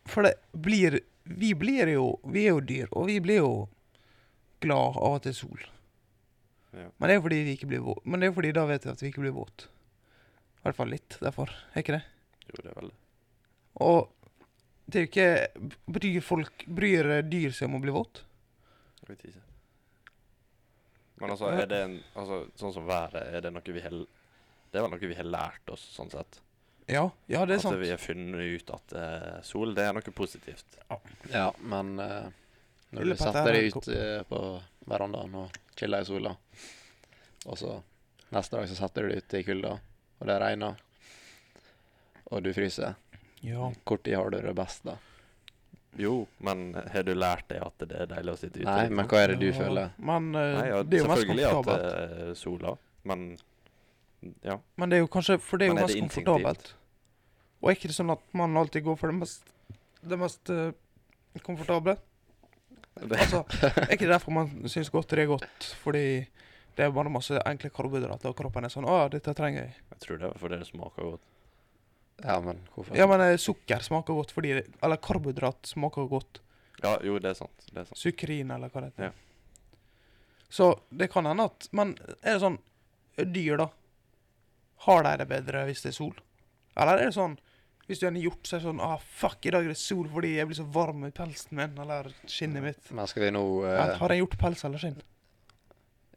[0.09, 3.67] For det blir Vi blir jo Vi er jo dyr, og vi blir jo
[4.61, 5.59] glad av at det er sol.
[6.73, 6.89] Ja.
[6.97, 8.01] Men det er jo fordi vi ikke blir våt.
[8.03, 9.69] Men det er jo fordi da vet vi at vi ikke blir våt.
[10.59, 11.53] I hvert fall litt derfor.
[11.71, 12.01] Er ikke det?
[12.49, 12.97] Jo, det er vel det.
[13.85, 13.99] Og
[14.89, 18.23] det er jo ikke Bryr folk Bryr dyr seg om å bli våt?
[19.09, 19.45] Jeg vet ikke.
[21.19, 24.77] Men altså, er det en Altså, sånn som været, er det noe vi har Det
[24.77, 26.37] er vel noe vi har lært oss, sånn sett.
[26.89, 27.79] Ja, ja det er at sant.
[27.81, 30.77] vi har funnet ut at uh, sol, det er noe positivt.
[31.33, 32.29] Ja, men uh,
[32.93, 34.39] når Lille du setter deg ut uh, på
[34.89, 36.35] verandaen og chiller i sola,
[37.45, 37.75] og så
[38.33, 39.75] neste dag så setter du deg ute i kulda,
[40.21, 40.81] og det regner,
[42.29, 42.97] og du fryser,
[43.41, 43.71] Ja.
[43.85, 44.97] hvor tid har du det best da?
[45.97, 48.69] Jo, men har du lært deg at det er deilig å sitte ute?
[48.69, 49.93] Nei, men hva er det du Ja, føler?
[49.97, 51.77] Men uh, Nei, ja, det er jo mest selvfølgelig at det
[52.29, 52.75] er sola,
[53.09, 53.23] men
[54.45, 54.59] ja.
[54.75, 56.73] Men det er jo kanskje For det er jo Men er mest det komfortabelt.
[57.59, 59.53] Og er ikke det sånn at man alltid går for det mest
[60.11, 60.69] Det mest uh,
[61.45, 61.95] komfortable?
[62.99, 63.45] Det, Altså,
[63.79, 65.69] er ikke det derfor man syns godteri er godt?
[65.83, 66.05] Fordi
[66.75, 69.75] det er bare masse enkle karbohydrater, og kroppen er sånn Å, dette trenger jeg.
[69.95, 71.25] jeg tror det er fordi det smaker godt.
[72.23, 72.97] Ja, men hvorfor?
[72.97, 76.41] Ja, men eh, sukker smaker godt fordi det, Eller karbohydrat smaker godt.
[76.83, 77.67] Ja, jo, det er sant.
[77.69, 77.99] Det er sant.
[77.99, 79.09] Sukrin, eller hva det heter.
[79.09, 79.11] Ja.
[80.49, 82.57] Så det kan hende at Men er det sånn
[83.19, 83.67] Dyr, da?
[84.87, 86.15] Har de det bedre hvis det er sol?
[86.79, 87.35] Eller er det sånn
[87.89, 89.81] Hvis du er en hjort, så er det sånn ah, Fuck, i dag er det
[89.81, 92.91] sol fordi jeg blir så varm i pelsen min, eller skinnet mitt.
[92.95, 94.99] Men skal vi nå Men eh, Har en gjort pels eller skinn?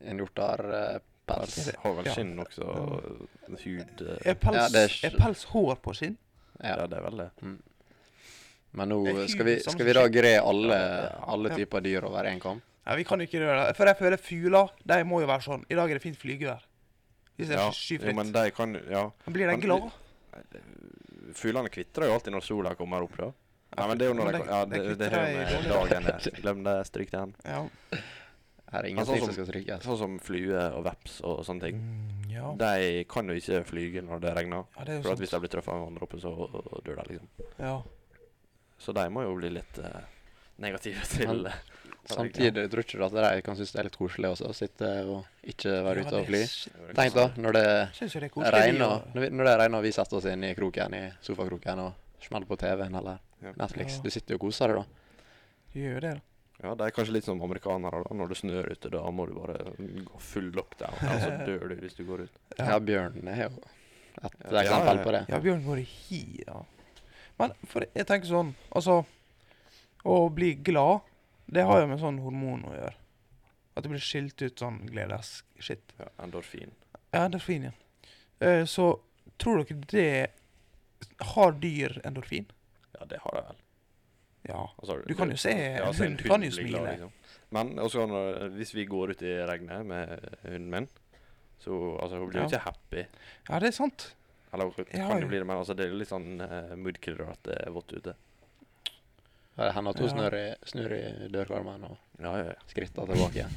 [0.02, 1.68] En hjort har eh, pels?
[1.68, 2.14] Er Har vel Ja.
[2.14, 6.16] skinn også, og hud eh, Er pels, Ja, det er er pels hår på skinn?
[6.62, 6.76] Ja.
[6.76, 7.30] Ja, det er vel det.
[8.72, 11.24] Men nå Det er skal vi, som skal vi da gre alle, Ja.
[11.26, 11.56] alle Ja.
[11.56, 12.62] typer dyr over én kam?
[12.86, 13.76] Ja, vi kan jo ikke gjøre det.
[13.76, 16.60] For jeg føler fugler de må jo være sånn I dag er det fint flygevær.
[17.38, 18.06] Hvis det er Ja, skyfritt.
[18.08, 19.10] jo, men de kan Ja.
[19.26, 19.92] Blir de men- glad?
[21.34, 23.32] Fuglene kvitrer jo alltid når sola kommer opp, da.
[23.78, 25.46] Nei, men det er jo når Men de- Ja, det, det, kutter har de med
[25.48, 25.90] dårlig.
[25.90, 26.40] dagen er.
[26.42, 27.34] Glem det, stryk den.
[27.44, 27.68] Ja.
[28.72, 29.82] Her er Altså, ingenting som- som skal strykes.
[29.84, 31.76] Sånn som flue og veps og sånne ting.
[31.76, 32.52] Mm, ja.
[32.56, 34.64] De kan jo ikke flyge når det regner.
[34.78, 36.32] ja, det er jo For at hvis de blir truffet av en vanndråpe, så
[36.82, 37.28] dør de, liksom.
[37.58, 37.82] Ja.
[38.80, 40.00] Så de må jo bli litt uh,
[40.58, 41.52] negative til Men- eh,
[42.04, 45.24] Samtidig tror ikke at de kan synes det er litt koselig også, å sitte og
[45.46, 46.40] ikke være ute og fly?
[46.96, 50.16] Tenk da, når det det er regner, når, vi, når det regner og vi setter
[50.16, 53.52] oss inn i kroken, i sofakroken og smeller på TV-en eller Ja.
[53.52, 53.96] Netflix.
[53.98, 54.02] Ja.
[54.02, 54.84] Du sitter jo og koser deg da.
[55.72, 56.20] Du Gjør jo det, da.
[56.62, 58.02] Ja, det er kanskje litt som amerikanere.
[58.04, 60.94] da Når det snør ute, da må du bare gå full lockdown.
[61.08, 62.36] Og så dør du hvis du går ut.
[62.58, 65.24] Ja, bjørnen er jo et Ja, eksempel på det.
[65.32, 66.60] Ja, Bjørn går i hi, ja.
[67.40, 69.00] Men for jeg tenker sånn, altså
[70.04, 71.00] Å bli glad,
[71.46, 72.94] det har jo med sånn hormon å gjøre.
[73.72, 75.94] At det blir skilt ut sånn gledes-shit.
[75.98, 76.74] Ja, endorfin.
[77.14, 77.72] Ja, endorfin, ja.
[78.42, 78.90] Eh, så
[79.40, 82.46] tror dere det Har dyr endorfin?
[82.98, 83.61] Ja, det har de vel.
[84.48, 84.68] Ja.
[84.78, 86.68] Altså, Du kan jo se, en så hund kan jo smile.
[86.78, 87.12] glad, liksom.
[87.50, 88.06] Men også
[88.56, 90.88] hvis vi går ut i regnet med hunden min,
[91.60, 92.48] så altså, hun blir jo Ja.
[92.48, 93.04] ikke happy.
[93.48, 94.14] ja, det er sant.
[94.52, 95.28] Eller hun Ja, kan jo.
[95.28, 97.92] bli det, men altså, det er jo litt sånn uh, moodkiller at det er vått
[97.92, 98.14] ute.
[99.56, 100.14] Ja, Det hender at hun Ja.
[100.14, 102.54] snur snur i dørkarmen og Ja, ja, ja.
[102.66, 103.52] skritter tilbake igjen.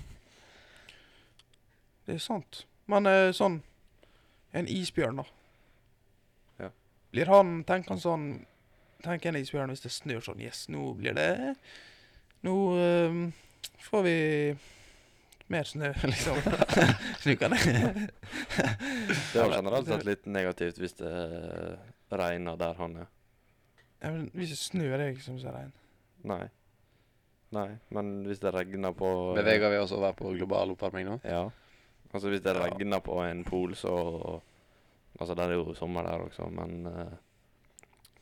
[2.06, 2.65] Det er sant.
[2.88, 3.62] Men uh, sånn
[4.54, 5.24] En isbjørn, da.
[6.60, 6.69] Ja.
[7.12, 8.45] Blir han Tenker han sånn
[9.03, 11.55] Tenker en isbjørn hvis det snør sånn Yes, nå blir det
[12.45, 12.55] Nå
[13.10, 13.19] um,
[13.89, 14.15] får vi
[15.47, 16.38] mer snø, liksom.
[17.21, 17.60] Slik kan det.
[19.34, 21.84] Det er generelt sett litt negativt hvis det eh,
[22.17, 23.12] regner der han er.
[24.01, 25.69] Ja, men hvis det snør, er det ikke som så regn.
[26.25, 26.47] Nei.
[27.53, 31.19] Nei, men hvis det regner på Beveger vi oss over på global oppvarming nå?
[31.23, 31.45] Ja.
[32.12, 32.65] Altså hvis det Ja.
[32.65, 34.41] regner på en pol, så
[35.15, 37.13] Altså, det er jo sommer der også, men eh,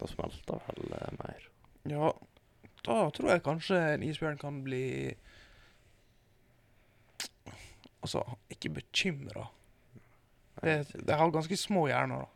[0.04, 1.50] da smelter vel eh, mer.
[1.92, 2.12] Ja,
[2.84, 4.84] da tror jeg kanskje en isbjørn kan bli
[8.04, 9.46] Altså, ikke bekymra.
[10.63, 10.74] Det,
[11.08, 12.28] De har ganske små hjerner, da.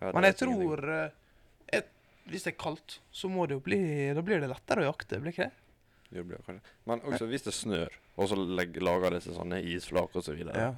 [0.00, 0.72] ja, det Men jeg vet ingenting.
[0.76, 1.88] tror eh, et,
[2.28, 3.78] Hvis det er kaldt, så må det jo bli
[4.14, 5.62] Da blir det lettere å jakte, blir ikke det?
[6.10, 6.74] Det blir kanskje.
[6.86, 10.36] Men også hvis det snør, og så legg, lager det seg sånne isflak og så
[10.36, 10.68] videre,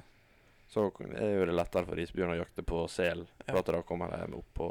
[0.71, 3.25] så er jo det lettere for isbjørn å jakte på sel.
[3.45, 3.59] For Ja.
[3.61, 4.69] at da kommer de opp på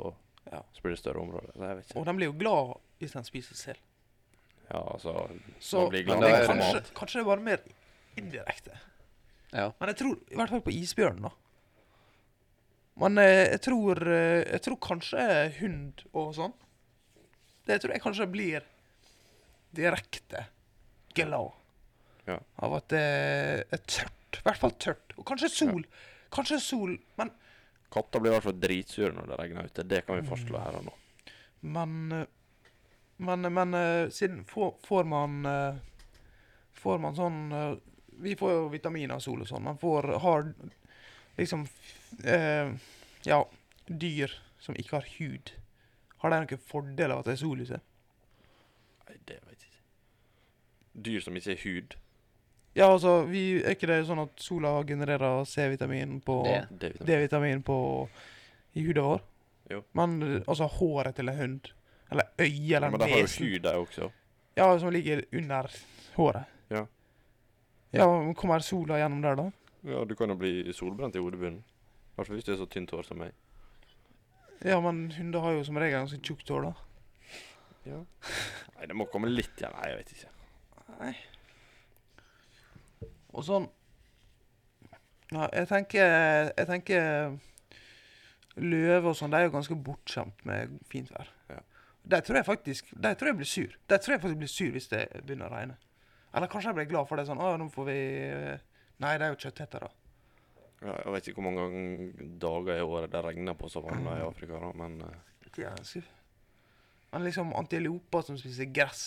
[0.53, 0.63] Ja.
[0.73, 1.53] Så blir det større områder.
[1.57, 1.99] Nei, jeg vet ikke.
[2.01, 3.81] Og de blir jo glad hvis de spiser sel.
[4.69, 5.13] Ja, altså
[5.65, 6.95] Så Man blir glad det er det er kanskje, mat.
[6.99, 7.61] kanskje det er bare mer
[8.21, 8.79] indirekte.
[9.53, 9.67] Ja.
[9.81, 11.31] Men jeg tror i hvert fall på isbjørnen, da.
[12.99, 15.25] Men eh, jeg tror eh, Jeg tror kanskje
[15.61, 16.53] hund og sånn
[17.69, 18.65] Det tror jeg kanskje blir
[19.79, 20.47] direkte
[21.15, 21.53] glad
[22.27, 22.39] Ja.
[22.59, 23.03] av at det
[23.73, 24.37] er tørt.
[24.39, 25.15] I hvert fall tørt.
[25.17, 25.85] Og kanskje sol.
[26.35, 27.31] Kanskje sol, men
[27.92, 29.85] Katter blir i hvert fall dritsure når det regner ute.
[29.88, 30.96] Det kan vi fastslå her og nå.
[31.74, 32.27] Men eh,
[33.18, 35.79] Men, men eh, siden får, får man eh,
[36.79, 37.72] Får man sånn eh,
[38.22, 39.64] Vi får jo vitaminer av sol og sånn.
[39.66, 40.53] Man får har
[41.40, 41.64] liksom
[42.22, 42.70] eh,
[43.27, 43.40] Ja,
[43.87, 45.53] dyr som ikke har hud.
[46.22, 47.81] Har de noen fordel av at det er sol ute?
[49.09, 49.83] Nei, det vet jeg ikke.
[51.09, 51.98] Dyr som ikke har hud.
[52.79, 56.93] Ja, altså, vi, er ikke det sånn at sola genererer C-vitamin på Det.
[57.03, 57.62] D-vitamin.
[57.67, 57.79] På
[58.79, 59.25] i huden vår?
[59.73, 59.81] Jo.
[59.99, 61.73] Men altså håret til en hund,
[62.12, 64.11] eller øyet eller men de har jo hud, de også.
[64.57, 65.67] Ja, som ligger under
[66.14, 66.55] håret.
[66.71, 66.85] Ja.
[67.91, 69.51] Ja, men Kommer sola gjennom der, da?
[69.88, 71.61] Ja, du kan jo bli solbrent i hodebunnen.
[71.61, 73.35] I hvert fall hvis du er så tynt hår som meg.
[74.67, 76.73] Ja, men hunder har jo som regel ganske tjukt hår, da.
[77.87, 78.01] Ja.
[78.77, 79.75] Nei, det må komme litt igjen.
[79.79, 80.33] Nei, jeg vet ikke.
[80.99, 81.12] Nei.
[83.35, 83.69] Og sånn
[85.33, 86.07] Ja, jeg tenker
[86.55, 87.37] Jeg tenker
[88.59, 91.29] Løve og sånn, de er jo ganske bortskjemt med fint vær.
[91.47, 91.61] Ja.
[92.11, 93.77] De tror jeg faktisk De tror jeg blir sur.
[93.87, 95.77] De tror jeg faktisk blir sur hvis det begynner å regne.
[96.35, 97.29] Eller kanskje jeg blir glad for det.
[97.29, 98.01] Sånn, å, nå får vi
[98.99, 99.93] Nei, det er jo kjøttheter, da.
[100.79, 104.59] Ja, jeg vet ikke hvor mange dager i året det regner på savanna i Afrika,
[104.62, 105.17] da, men uh.
[105.49, 106.03] Det er ganske
[107.12, 109.05] Men liksom antiloper som spiser gress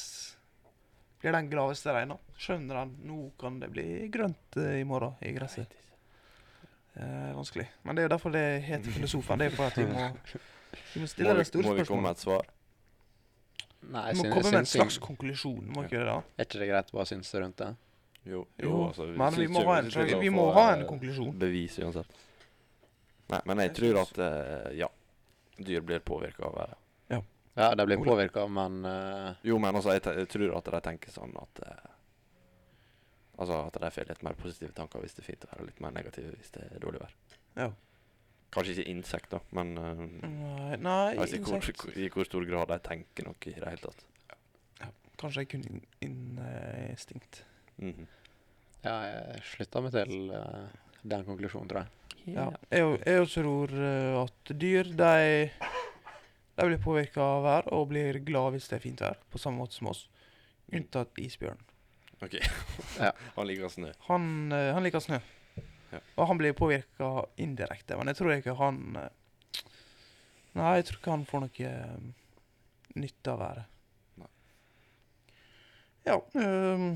[1.21, 2.17] Blir den gladeste regner?
[2.41, 5.75] Skjønner han nå kan det bli grønt eh, i morgen i gresset?
[6.97, 7.67] Er vanskelig.
[7.86, 9.39] Men det er jo derfor det heter filosofen.
[9.39, 10.10] Det er for at vi må,
[10.95, 11.77] vi må stille det store spørsmålet.
[11.77, 12.49] må vi komme med et svar?
[13.81, 16.17] Nei, Vi må komme med en slags konklusjon, må ikke det da?
[16.38, 17.69] Er ikke det greit å bare synse rundt det?
[18.29, 21.31] Jo, Jo, altså, men vi må ha en, vi, vi må ha en eh, konklusjon.
[21.41, 22.19] Bevis uansett.
[23.31, 24.89] Nei, men jeg Jeg tror at uh, ja,
[25.57, 26.80] dyr blir påvirka av været.
[27.53, 29.33] Ja, de blir påvirka, men uh...
[29.43, 31.89] Jo, men altså, jeg, jeg tror at de tenker sånn at uh,
[33.41, 35.79] Altså at de får litt mer positive tanker hvis det er fint vær, og litt
[35.81, 37.15] mer negative hvis det er dårlig vær.
[37.57, 37.67] Ja.
[38.53, 42.71] Kanskje ikke insekt, da, men uh, Nei, nei jeg vet hvor, i hvor stor grad
[42.71, 44.05] de tenker noe i det hele tatt.
[45.17, 46.39] kanskje kun in-
[47.81, 48.05] Mm -hmm.
[48.83, 50.67] Ja, jeg slutter meg til uh,
[51.03, 51.87] den konklusjonen, tror jeg.
[52.35, 52.51] Ja.
[52.71, 53.69] Jeg, jeg tror
[54.23, 55.49] at dyr, de,
[56.55, 59.61] de blir påvirka av vær og blir glad hvis det er fint vær, på samme
[59.61, 60.05] måte som oss.
[60.71, 61.59] Unntatt isbjørn.
[62.21, 62.37] OK.
[62.99, 63.11] Ja.
[63.37, 63.91] Han liker snø.
[64.07, 65.19] Han, uh, han liker snø.
[65.91, 65.99] Ja.
[66.15, 69.09] Og han blir påvirka indirekte, men jeg tror ikke han uh,
[70.55, 72.45] Nei, jeg tror ikke han får noe uh,
[72.99, 73.73] nytte av været.
[74.19, 74.29] Nei.
[76.07, 76.87] Ja, um,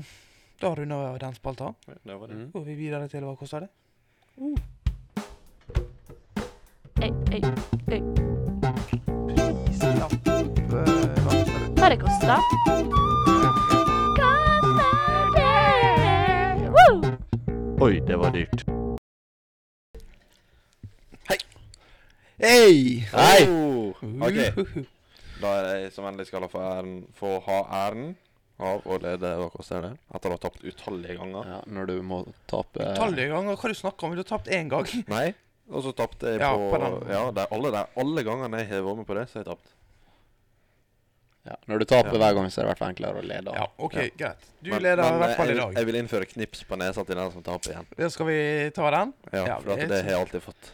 [0.60, 1.72] da runder vi den spalta.
[1.88, 2.40] Ja, det var det.
[2.40, 2.48] Mm.
[2.52, 3.72] Går vi videre til hva koster det?
[4.36, 4.56] Uh.
[7.00, 7.40] Hey, hey,
[7.84, 8.35] Prislapp.
[11.86, 11.86] Koster det?
[11.86, 12.40] Hva det koster?
[14.16, 16.70] Koster det?
[16.74, 16.94] Woo!
[17.86, 18.64] Oi, det var dyrt.
[21.28, 21.38] Hei!
[22.42, 23.06] Hei!
[23.12, 23.38] Hei!
[24.02, 24.38] OK.
[25.38, 28.16] Da er det jeg som endelig skal få, æren, få ha æren
[28.58, 29.92] av å lede Hva koster det?
[30.10, 31.54] Etter å ha tapt utallige ganger.
[31.54, 33.54] Ja, når du må tape Utallige ganger.
[33.54, 34.18] Hva er det du snakker om?
[34.18, 34.90] Du har tapt én gang.
[35.12, 35.28] Nei.
[35.70, 36.98] Og så tapte jeg Ja, på, på den.
[37.14, 39.52] Ja, det er alle, alle gangene jeg har vært med på det, så har jeg
[39.54, 39.75] tapt.
[41.46, 42.18] Ja, Når du taper Ja.
[42.18, 43.52] hver gang, så er det i hvert fall enklere å lede.
[43.54, 44.08] Ja, OK, Ja.
[44.16, 44.46] greit.
[44.62, 45.74] Du Men- leder i hvert fall i jeg dag.
[45.74, 47.86] Jeg vil innføre knips på nesa til den som taper igjen.
[47.98, 49.14] Ja, skal vi ta den?
[49.32, 50.70] Ja, Ja, for det- det har jeg alltid fått.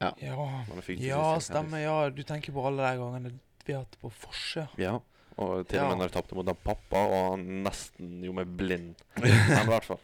[0.00, 0.12] Ja.
[0.20, 1.78] Men det Ja, stemmer.
[1.82, 3.32] Ja, du tenker på alle de gangene
[3.66, 4.68] vi har hatt på Forse.
[4.78, 5.00] Ja.
[5.36, 8.56] Og til og med når jeg tapte mot han pappa, og han nesten gjorde meg
[8.56, 8.94] blind.
[9.16, 10.00] Men i hvert fall.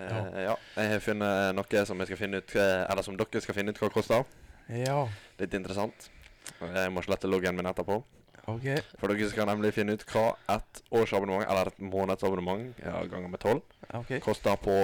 [0.00, 0.56] Eh, ja.
[0.76, 3.68] Jeg har funnet noe som jeg skal finne ut eh, Eller som dere skal finne
[3.70, 4.24] ut hva koster.
[4.68, 5.06] Ja,
[5.38, 6.08] Litt interessant.
[6.60, 8.02] Jeg må slette loggen min etterpå.
[8.50, 8.66] OK.
[9.00, 10.26] For dere skal nemlig finne ut hva
[10.56, 14.18] et årsabonnement, eller et månedsabonnement, ja, ganger med tolv, ok.
[14.24, 14.82] koster på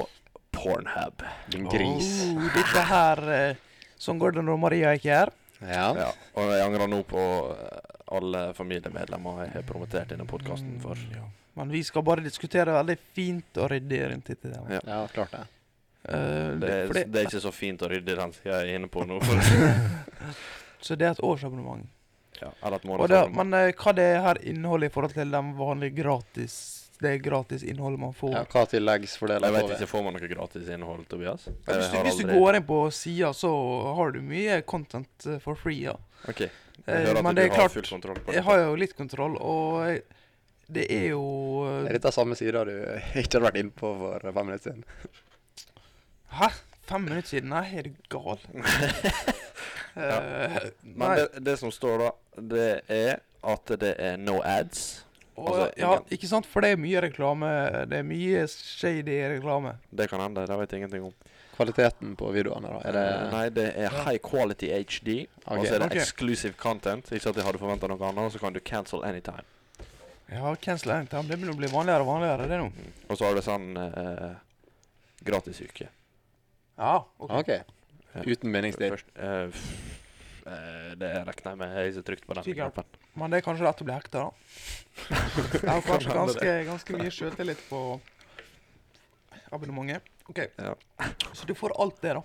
[0.51, 1.23] Pornhub.
[1.53, 2.09] Din gris.
[2.31, 3.67] Oh, dette her eh,
[4.01, 5.33] Sånn går det når Maria ikke er her.
[5.61, 5.89] Ja.
[5.99, 6.09] Ja.
[6.41, 7.21] Og jeg angrer nå på
[7.53, 7.79] eh,
[8.17, 10.97] alle familiemedlemmer jeg har promotert denne podkasten for.
[10.97, 11.27] Mm, ja.
[11.61, 14.49] Men vi skal bare diskutere veldig fint og ryddig rundt dette.
[14.49, 14.77] der.
[14.79, 14.81] Ja.
[14.87, 15.45] ja, klart det.
[16.01, 18.89] Uh, Det, det, det, det er ikke så fint og ryddig den jeg er inne
[18.89, 19.21] på nå.
[20.87, 21.85] Så det er et årsabonnement.
[22.41, 25.51] Ja, eller et Og det, men uh, hva det her inneholder i forhold til den
[25.59, 26.55] vanlige gratis
[27.01, 28.33] Det er gratis innhold man får.
[28.37, 31.47] Ja, hva tilleggsfordeler Jeg vet ikke, får man noe gratis innhold, Tobias?
[31.49, 33.51] Ja, hvis, du, hvis du går inn på sida, så
[33.97, 35.83] har du mye content eh, for free.
[35.89, 35.97] ja.
[36.29, 36.41] OK.
[36.41, 36.51] Jeg
[36.87, 38.75] Eh, hører at men du det er har klart, full kontroll på Jeg har jo
[38.81, 40.03] litt kontroll, og jeg-
[40.71, 41.21] det er jo
[41.69, 42.71] eh, Er dette samme sida du
[43.21, 44.85] ikke hadde vært inne på for fem minutter siden?
[46.41, 46.49] Hæ?
[46.89, 47.49] Fem minutter siden?
[47.53, 48.41] Nei, er du gal?
[49.97, 52.11] Eh, Men det, det som står da,
[52.55, 55.05] det er at det er no ads.
[55.41, 56.47] Og, altså, ja, ikke sant?
[56.47, 57.49] For det er mye reklame.
[57.89, 59.77] Det er mye shady reklame.
[59.89, 61.15] Det kan hende, det vet jeg ingenting om.
[61.57, 62.81] Kvaliteten på videoene, da?
[62.89, 65.09] Er det Nei, det er high quality HD.
[65.47, 65.67] Og Ok.
[65.67, 66.03] så er det okay.
[66.05, 67.09] exclusive content.
[67.13, 68.29] Ikke at jeg hadde forventa noe annet.
[68.29, 69.45] Og så kan du cancel anytime.
[70.31, 71.25] Ja, cancel anytime.
[71.29, 72.69] Det begynner å bli vanligere og vanligere, det nå.
[73.09, 74.31] Og så har du sånn eh,
[75.27, 75.89] gratisuke.
[76.81, 77.33] Ja, OK.
[77.43, 77.53] OK.
[78.15, 78.91] Uten meningstid.
[78.93, 79.61] Først, eh,
[80.51, 81.77] eh, det regner jeg med.
[81.77, 82.85] Jeg er så trygt på den knappen.
[83.15, 84.31] Men det er kanskje lett å bli hekta, da.
[85.61, 87.81] Jeg har kanskje ganske, ganske mye sjøltillit på
[89.51, 90.03] abonnementet.
[90.31, 90.39] OK.
[90.57, 90.75] Ja.
[91.33, 92.23] Så du får alt det, da.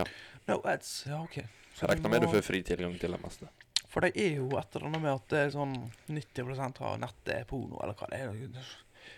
[0.00, 0.04] Ja.
[0.46, 1.04] No ads.
[1.06, 1.40] Ja, OK.
[1.76, 3.50] Så Jeg regner med du får fri tilgang til det meste.
[3.90, 5.76] For det er jo et eller annet med at det er sånn
[6.10, 8.72] 90% av nettet er porno, eller hva det er.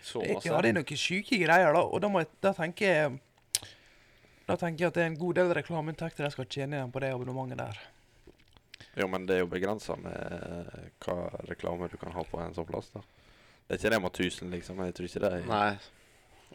[0.05, 0.47] Så Det, masse.
[0.47, 1.81] ja, det er noen syke greier, da.
[1.83, 3.17] Og da, må jeg, da tenker jeg
[4.49, 7.01] Da tenker jeg at det er en god del reklameinntekter jeg skal tjene igjen på
[7.03, 7.81] det abonnementet der.
[8.97, 12.55] Jo, men det er jo begrensa med eh, hva reklame du kan ha på en
[12.55, 12.89] sånn plass.
[12.95, 13.03] da.
[13.67, 14.81] Det er ikke Rema 1000, liksom.
[14.87, 15.69] Jeg tror ikke det er Nei.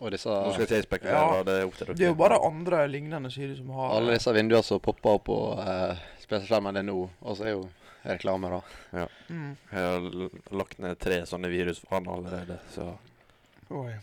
[0.03, 1.43] Og disse Nå skal ikke jeg spekulere, Ja.
[1.47, 1.97] det er opp til dere.
[2.01, 5.25] Det er jo bare andre lignende sider som har Alle disse vinduene som popper opp
[5.29, 7.63] på uh, PC-skjermen din nå, og så er jo
[8.03, 9.07] reklame, da.
[9.31, 9.53] mm.
[9.71, 12.91] Jeg har lagt ned tre sånne virus for han allerede, så
[13.71, 13.95] Oi.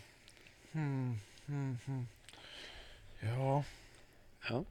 [0.72, 2.02] Hmm, hmm, hmm.
[3.28, 3.60] Ja
[4.50, 4.62] Ja.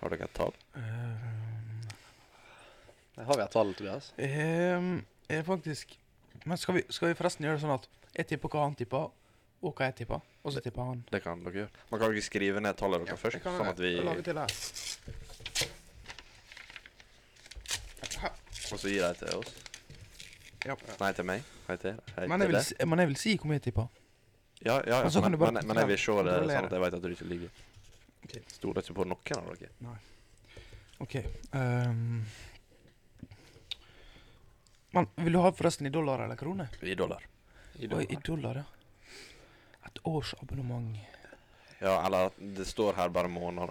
[0.00, 0.52] har dere et tall?
[0.74, 1.84] ehm,
[3.18, 4.12] har vi et tall, Tobias.
[4.18, 5.96] ehm, jeg faktisk
[6.46, 9.08] Men skal vi, skal vi forresten gjøre det sånn at jeg tipper hva han tipper,
[9.62, 11.04] og hva jeg tipper, og så tipper han?
[11.10, 11.70] Det kan dere gjøre.
[11.90, 14.48] Man kan ikke skrive ned tallet deres først, kan sånn at vi lager til her.
[18.72, 19.54] Og så gir de til oss.
[20.66, 20.74] Ja.
[21.00, 21.42] Nei, til meg.
[21.68, 21.98] Hei til.
[22.16, 23.86] Hei Men jeg, til vil, si- men jeg vil si hvor mye jeg tipper.
[24.64, 27.02] Ja, ja, ja men, men, men jeg vil se det sånn at jeg vet at
[27.04, 27.50] du ikke ligger.
[28.24, 28.36] Ok.
[28.52, 29.96] Stoler ikke på noen av dere.
[30.98, 31.14] OK.
[31.52, 32.24] Um,
[34.96, 36.68] men vil du ha forresten i dollar eller kroner?
[36.82, 37.22] I dollar.
[37.78, 38.22] I Oi, i dollar.
[38.26, 38.64] dollar, ja.
[39.86, 40.96] Et årsabonnement.
[41.80, 43.70] Ja, eller det står her bare måneder.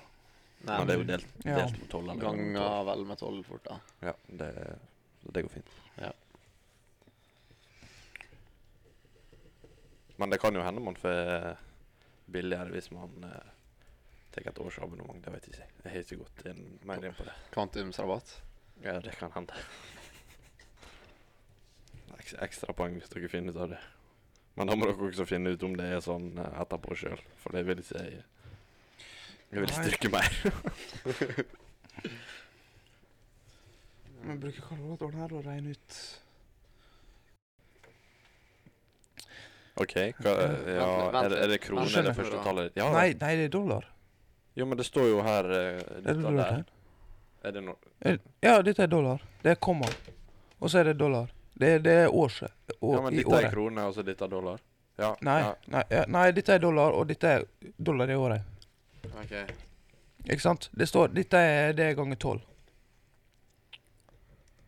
[0.63, 1.55] Nei, Men det er jo delt, Ja.
[1.59, 2.13] delt på tolv.
[2.19, 3.79] ganger vel med tolv fort, da.
[4.01, 4.77] Ja, det,
[5.33, 5.75] det går fint.
[10.17, 11.57] Men det kan jo hende man får
[12.25, 13.11] billigere hvis man
[14.37, 15.23] uh, tar et årsabonnement.
[15.23, 15.67] Det vet jeg ikke.
[15.83, 17.35] Jeg har ikke gått inn, mer inn på det.
[17.55, 18.33] Kvantumsrabatt.
[18.83, 19.53] Ja, det kan hende.
[22.17, 23.81] Ekstrapoeng ekstra poeng hvis dere finner ut av det.
[24.57, 27.49] Men da må dere også finne ut om det er sånn eh, etterpå sjøl, for
[27.53, 28.23] det vil ikke jeg
[29.47, 29.75] Jeg vil Nei.
[29.77, 30.31] styrke mer.
[34.27, 35.99] Vi bruker kalkulatoren her og regne ut
[39.77, 39.93] OK,
[40.25, 40.87] hva, ja,
[41.21, 42.73] er, det, er det kroner det første tallet?
[42.75, 43.85] Ja, Nei, nei, det er dollar.
[44.57, 46.63] Jo, men det står jo her uh, Er det dette dollar der.
[47.45, 49.21] Er det noe Er- Ja, dette er dollar.
[49.43, 49.85] Det er komma.
[50.59, 51.29] Og så er det dollar.
[51.57, 52.51] Det, det er årset.
[52.81, 54.59] År, Ja, men dette er krone, og så dette er dollar?
[54.97, 55.11] Ja.
[55.21, 55.53] Nei, Ja.
[55.67, 57.45] nei, ja, nei, dette er dollar, og dette er
[57.77, 58.41] dollar i året.
[59.21, 59.33] Ok.
[60.27, 60.69] Ikke sant?
[60.73, 62.41] Det står Dette er det er ganger tolv.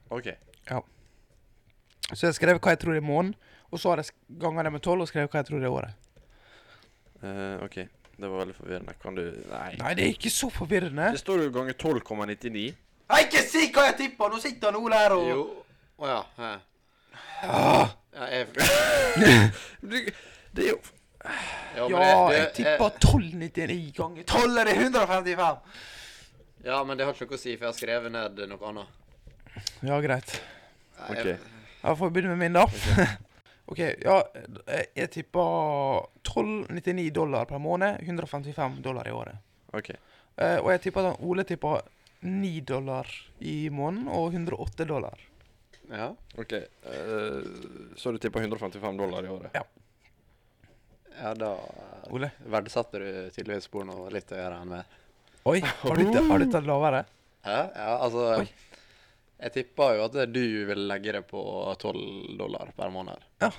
[0.10, 0.30] OK.
[2.14, 3.36] Så jeg skrev hva jeg tror det er måneden,
[3.70, 5.68] og så har jeg sk- ganger det med tolv og skrevet hva jeg tror det
[5.68, 5.94] er året.
[7.22, 7.78] Eh, OK.
[8.20, 8.94] Det var veldig forvirrende.
[9.02, 9.76] Kan du Nei.
[9.80, 11.12] Nei, det er ikke så forvirrende.
[11.16, 12.64] Det står jo ganger 12,99.
[13.10, 14.28] Nei, ikke si hva jeg tippa!
[14.30, 15.44] Nå sitter han Ole her og Jo.
[16.00, 16.20] Å ja.
[16.40, 16.50] hæ.
[17.48, 18.48] Ah, ja jeg,
[19.90, 20.02] Det,
[20.52, 21.88] det er jo ja, Ja,
[22.30, 25.58] det- jeg tippa 1299 ganger 12 er det 155!
[26.66, 28.98] Ja, men det har ikke noe å si, for jeg har skrevet ned noe annet.
[29.88, 30.36] Ja, greit.
[31.08, 31.24] Ok.
[31.24, 31.40] jeg-
[31.96, 32.66] får vi begynne med min, da.
[33.70, 34.16] OK, ja,
[34.98, 35.44] jeg, tippa
[36.24, 38.00] 1299 dollar per måned.
[38.02, 39.42] 155 dollar i året.
[39.78, 39.92] OK.
[40.40, 41.76] Eh, og jeg tippa at Ole tippa
[42.26, 43.10] 9 dollar
[43.46, 45.22] i måneden og 108 dollar.
[45.90, 46.10] Ja.
[46.38, 46.54] ok.
[46.54, 47.38] Eh,
[47.96, 49.54] så du tippa 155 dollar i året?
[49.54, 49.64] Ja.
[51.22, 52.32] ja, da eh, Ole?
[52.46, 54.98] verdsatte du tydeligvis porno litt høyere enn meg.
[55.50, 57.06] Oi, har du har du tatt lavere?
[57.46, 58.50] Ja, Ja, altså Oi.
[59.40, 61.42] Jeg tippa jo at du vil legge det på
[61.80, 63.24] 12 dollar per måned.
[63.40, 63.52] Ja.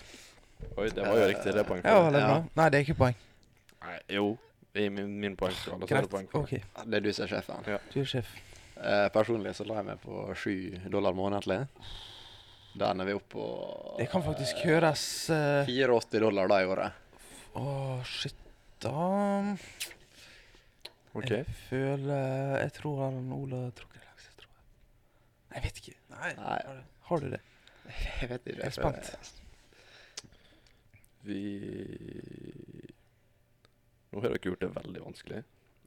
[0.76, 1.54] Oi, det var jo riktig.
[1.56, 2.36] Det er poeng Ja, det er bra.
[2.36, 2.44] Ja.
[2.60, 3.18] Nei, det er ikke poeng.
[3.80, 4.26] Nei, jo.
[4.76, 5.56] I min, min poeng.
[5.56, 6.10] så er det Greit.
[6.12, 6.60] poeng okay.
[6.60, 6.84] OK.
[6.84, 7.70] Det er du som er sjefen.
[7.94, 8.30] du er sjef.
[8.80, 11.64] Eh, personlig så la jeg meg på 7 dollar månedlig.
[12.78, 13.46] Da ender vi opp på
[13.98, 15.02] Det kan faktisk høres
[15.34, 16.92] eh, 84 dollar da i året.
[17.58, 17.64] Å,
[18.06, 18.36] shit.
[18.80, 18.94] Da
[21.12, 21.30] OK.
[21.32, 23.88] Jeg føler Jeg tror han Ola trukker.
[23.90, 23.99] tror.
[25.50, 25.94] Nei, jeg vet ikke.
[26.14, 26.32] Nei.
[26.38, 26.58] Nei.
[26.66, 27.40] Har du, har du det?
[28.20, 28.58] Jeg vet ikke.
[28.60, 29.32] Jeg er spent.
[31.26, 31.40] Vi
[34.10, 35.40] Nå har dere gjort det veldig vanskelig.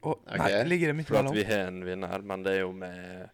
[0.04, 0.36] Å, Ok.
[0.36, 1.36] Nei, ligger det midt For at mellom?
[1.36, 3.30] vi har en vinner, men det er jo med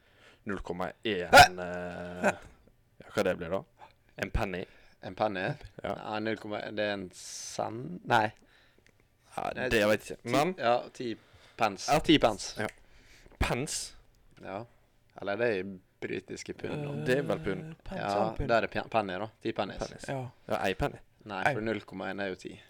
[0.46, 3.60] 0,1 eh, Ja, hva det blir da?
[4.22, 4.62] En penny?
[5.02, 5.42] En penny?
[5.82, 5.94] Ja.
[5.96, 6.38] Ja, 0,
[6.76, 8.00] det er en sand...
[8.10, 8.28] Nei.
[9.36, 10.30] ja det det jeg vet ikke.
[10.30, 11.16] Men Ja, 10
[11.58, 11.90] pence.
[11.92, 11.98] Ja.
[12.06, 12.68] 10 pence.
[13.40, 13.94] pence
[14.44, 14.62] Ja.
[15.20, 16.84] Eller det er i britiske pund.
[16.84, 16.92] da.
[17.07, 17.64] det er vel pund.
[17.90, 19.28] Eh, Ja, og der er det penny, da.
[19.42, 19.78] Ti pennies.
[19.78, 20.09] pennies.
[20.09, 20.20] Ja.
[20.48, 20.98] Ja, ei penny.
[21.24, 22.61] Nei, for 0,1 er jo ti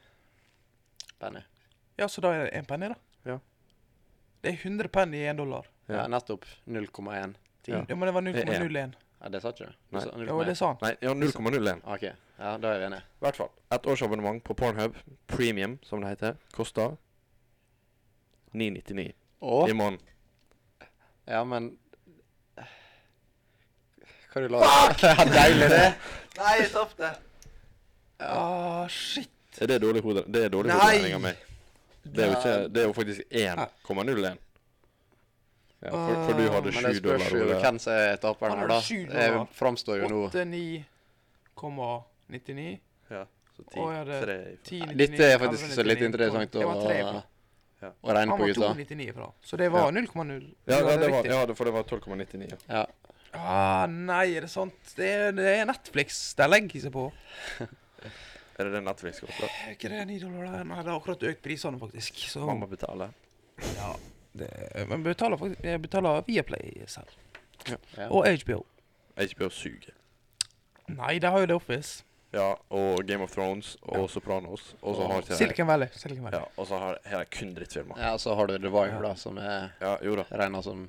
[1.21, 1.41] penny.
[1.99, 2.95] ja, så da er det én penny, da?
[3.25, 3.39] Ja.
[4.43, 5.67] Det er 100 penny i én dollar.
[5.89, 6.07] Ja, Ja.
[6.09, 6.45] nettopp.
[6.67, 7.35] 0,1.
[7.67, 7.85] Ja.
[7.89, 8.95] Ja, men det var er 0,01.
[9.23, 9.73] Ja, det sa ikke du?
[9.93, 10.01] Nei.
[10.05, 10.77] Du sa Ja, det sa han.
[10.83, 11.83] Nei, ja, 0,01.
[11.85, 12.03] OK.
[12.39, 13.03] Ja, da er vi enige.
[13.03, 13.51] I hvert fall.
[13.71, 16.97] Et årsabonnement på Pornhub, premium som det heter, koster
[18.53, 19.13] 999
[19.43, 19.69] Å?
[19.69, 20.07] i måneden.
[21.27, 21.77] Ja, men
[24.33, 24.59] Hva du la
[25.03, 25.95] Ja, deilig, det.
[26.39, 27.11] Nei, jeg tapte.
[28.21, 28.27] Ja.
[28.37, 29.31] Ah, shit.
[29.61, 30.23] Er det dårlig hode?
[30.29, 30.77] Det er dårlig Nei.
[30.79, 31.37] hoderegning av meg.
[32.05, 34.37] Det er jo, ikke, det er jo faktisk 1,01.
[35.81, 37.41] Ja, for, for du hadde Men det 7 spørs dollar.
[37.41, 38.81] jo hvem som er taperen Han her, da.
[38.85, 39.47] sju Det dollar.
[39.57, 42.79] framstår jo nå 89,99.
[43.11, 43.25] Ja,
[43.57, 44.37] så 10, Å, ja, det- 3
[44.69, 46.99] 10,99, Dette er faktisk så litt interessant å, Det var tre.
[47.81, 47.89] Ja.
[48.05, 48.69] å regne Han på, var gutta.
[48.77, 49.27] 2,99 fra.
[49.43, 50.55] Så det var 0,0.
[50.67, 52.51] Ja, ja, det var, ja, det- for det var 12,99.
[52.51, 52.57] Ja.
[52.69, 52.87] Ja.
[53.35, 54.75] Ah, nei, er det sant?
[54.97, 56.35] Det er, det er Netflix.
[56.39, 57.09] Der legger seg på.
[58.61, 59.49] Er det det Netflix koster?
[59.65, 60.65] Er ikke det 9 dollar der?
[60.69, 62.19] Nei, det har akkurat økt prisene, faktisk.
[62.29, 63.07] Så Man må betale.
[63.79, 63.87] ja,
[64.37, 64.49] det,
[64.91, 67.09] Men betaler faktisk Jeg betaler Viaplay selv.
[67.71, 67.79] Ja.
[68.11, 68.59] Og HBO.
[69.17, 69.95] HBO suger.
[70.93, 72.03] Nei, de har jo The Office.
[72.37, 74.75] Ja, og Game of Thrones og Sopranos.
[74.83, 75.89] Og så har Silicon Valley.
[75.97, 76.43] Silicon Valley.
[76.43, 77.97] Ja, og så har har de kun drittfilmer.
[77.99, 80.27] ja, så har du The Wire, da, som er Ja, jo da.
[80.37, 80.85] regna som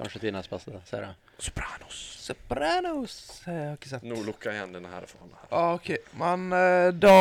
[0.00, 1.14] kanskje tidenes beste serie.
[1.38, 1.96] Sopranos.
[2.24, 3.14] Sopranos
[3.44, 4.04] jeg har ikke sett.
[4.08, 5.48] Nå lukker jeg igjen denne her faen her.
[5.50, 7.16] Ah, OK, men eh, da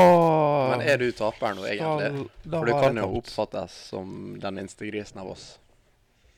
[0.71, 2.29] Men er du taperen nå, egentlig?
[2.45, 3.17] da For du har kan jo tapt.
[3.23, 5.49] oppfattes som den instigrisen av oss.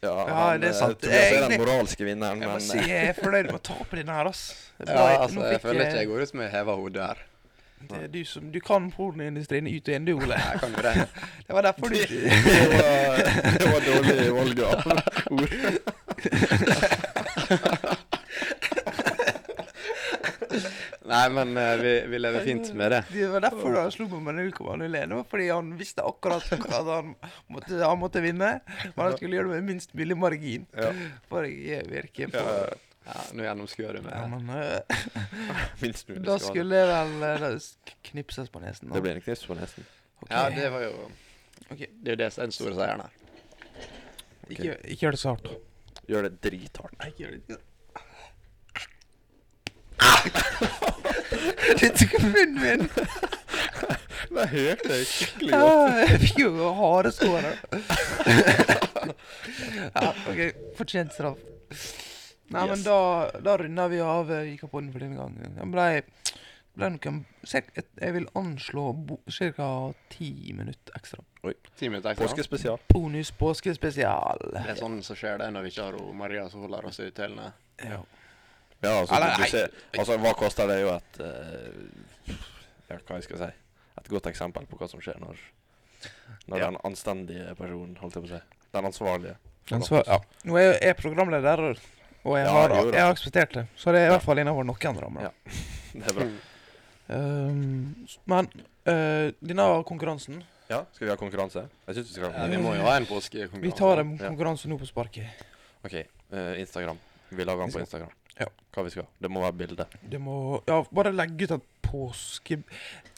[0.01, 0.99] Ja, Ja, han, det er eh, sant.
[1.01, 3.55] Tobias er Jeg- den moralske vinneren, Jeg må men si eh, jeg er fornøyd med
[3.59, 4.43] å tape den her, ass.
[4.80, 7.23] Det Ja, altså, Nå jeg fikk føler ikke jeg går ut med heva hode her.
[7.86, 10.34] Det er du som Du kan pornoindustrien ut og inn, du, Ole.
[10.41, 10.93] Jeg kan jo det.
[11.47, 12.07] Det var derfor du det,
[12.73, 13.17] var,
[13.59, 14.76] det var dårlig valg av
[15.36, 15.53] ord.
[21.05, 23.01] Nei, men uh, vi, vi lever fint med det.
[23.13, 24.95] Det var derfor han slo meg med 0,01.
[24.95, 27.11] Det var fordi han visste akkurat at han
[27.51, 28.51] måtte, han måtte vinne.
[28.95, 30.65] Men han skulle gjøre det med minst mulig margin.
[30.73, 30.89] Ja.
[31.29, 32.45] For jeg virker på
[33.05, 34.81] Ja, Nå gjennomskuer du Ja, men uh,
[35.83, 37.11] minst mulig Da skulle det vel
[37.53, 37.67] uh,
[38.09, 38.89] knipses på nesen.
[38.89, 38.97] da.
[38.97, 39.85] Det ble en knips på nesen.
[40.23, 40.33] Okay.
[40.33, 40.95] Ja, det var jo
[41.69, 41.91] okay.
[42.01, 43.21] Det er jo det som er den store seieren her.
[44.49, 45.53] Ikke, ikke gjør det så hardt.
[46.09, 46.95] Gjør det drithardt.
[46.99, 47.61] Nei, ikke gjør det.
[51.79, 52.83] Det tok munnen min.
[54.35, 55.99] Det hørte jeg skikkelig godt.
[55.99, 57.51] jeg fikk jo hareskåre.
[59.95, 60.41] ja, OK.
[60.77, 61.41] Fortjent straff.
[62.53, 62.97] Nei, men da,
[63.41, 65.55] da runder vi av eh, Vikapodden for denne gangen.
[65.57, 65.87] Den ble,
[66.82, 67.26] noen
[68.01, 68.86] Jeg vil anslå
[69.55, 69.93] ca.
[70.09, 71.23] ti minutter ekstra.
[71.78, 72.28] Ti minutter ekstra.
[72.28, 72.80] Påskespesial.
[72.93, 74.41] Bonus påskespesial.
[74.53, 77.11] Det er sånn som skjer det når vi ikke har Maria som holder oss i
[77.11, 77.51] tøylene.
[77.84, 78.01] Ja.
[78.84, 82.34] Ja, altså, Eller, du, du ser, altså hva koster det jo et uh,
[82.89, 83.47] Ja, hva jeg skal si
[84.01, 85.39] Et godt eksempel på hva som skjer når
[86.51, 86.65] Når Ja.
[86.67, 88.41] den anstendige personen, holdt jeg på å si
[88.76, 89.38] Den ansvarlige.
[89.73, 90.19] Ansvar, ja.
[90.45, 91.63] Nå er jeg, er programleder,
[92.26, 93.63] og jeg Ja, har, jeg har akseptert det.
[93.80, 94.17] Så det er i Ja.
[94.17, 95.21] hvert fall innenfor noen rammer.
[95.21, 95.32] Ja.
[95.95, 96.28] Det er bra.
[97.07, 97.93] Um,
[98.25, 98.47] men
[98.89, 100.39] uh, denne konkurransen
[100.71, 101.61] Ja, skal vi ha konkurranse?
[101.85, 103.61] Jeg synes vi skal ha Ja, vi må jo ha en påskekonkurranse.
[103.67, 104.29] Vi tar en Ja.
[104.31, 105.43] konkurranse nå på sparket.
[105.85, 105.93] OK.
[105.93, 106.97] eh, Instagram.
[107.29, 108.09] Vi lager den på Instagram.
[108.39, 108.47] Ja.
[108.73, 109.05] Hva vi skal.
[109.21, 109.85] Det må være bilde.
[110.01, 112.57] Det må Ja, bare legge ut et påske...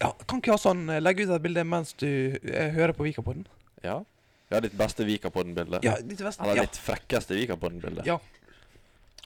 [0.01, 3.07] Ja, Kan ikke ha sånn eh, Legge ut et bilde mens du eh, hører på
[3.07, 3.47] Vikapodden.
[3.87, 4.01] Ja.
[4.51, 5.79] Ja, ditt beste Vikapodden-bilde.
[5.83, 6.43] Ja, ditt beste.
[6.43, 6.67] Eller Ja.
[6.67, 8.03] ditt frekkeste Vikapodden-bilde.
[8.05, 8.19] Ja.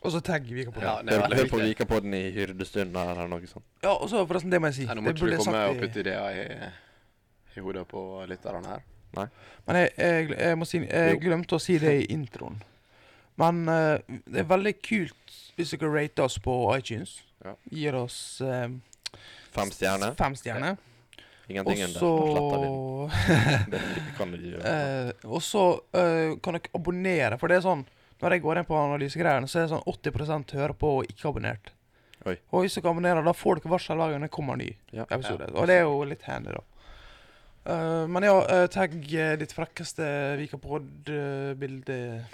[0.02, 0.82] Og så tagg Vikapodden.
[0.84, 1.68] Ja, Ja, det er Hør, på viktig.
[1.76, 3.66] Vikapodden i hyrdestund eller noe sånt.
[3.84, 4.86] Ja, og så forresten, det må jeg si.
[4.90, 8.02] Nei, nå Det må ikke du komme og i- putte ideer i, i hodet på
[8.28, 8.82] lytterne her.
[9.68, 11.20] Men jeg, jeg, jeg må si Jeg Jo.
[11.20, 12.62] glemte å si det i introen.
[13.38, 17.20] Men uh, det er veldig kult hvis dere rater oss på iTunes.
[17.44, 17.54] Ja.
[17.70, 18.70] Gir oss uh,
[19.52, 20.16] Fem stjerner.
[20.16, 20.78] Fem stjerner.
[21.52, 22.00] Ingenting Og under.
[22.32, 23.72] sletter vi den.
[23.72, 23.82] Det
[24.18, 24.62] kan du gjøre.
[24.64, 27.82] eh, Og så eh, kan dere abonnere, for det er sånn
[28.22, 31.30] Når jeg går inn på analysegreiene, så er det sånn 80% hører på og ikke
[31.32, 31.72] abonnert.
[32.30, 32.36] Oi.
[32.54, 35.06] Og hvis dere abonnerer, da får dere varsel hver gang det kommer en ny Ja.
[35.10, 35.48] episode.
[35.56, 36.62] Og det er jo litt handy, da.
[37.66, 40.06] Uh, men ja, uh, tagg eh, ditt frekkeste
[40.40, 42.26] Vikapod-bilde.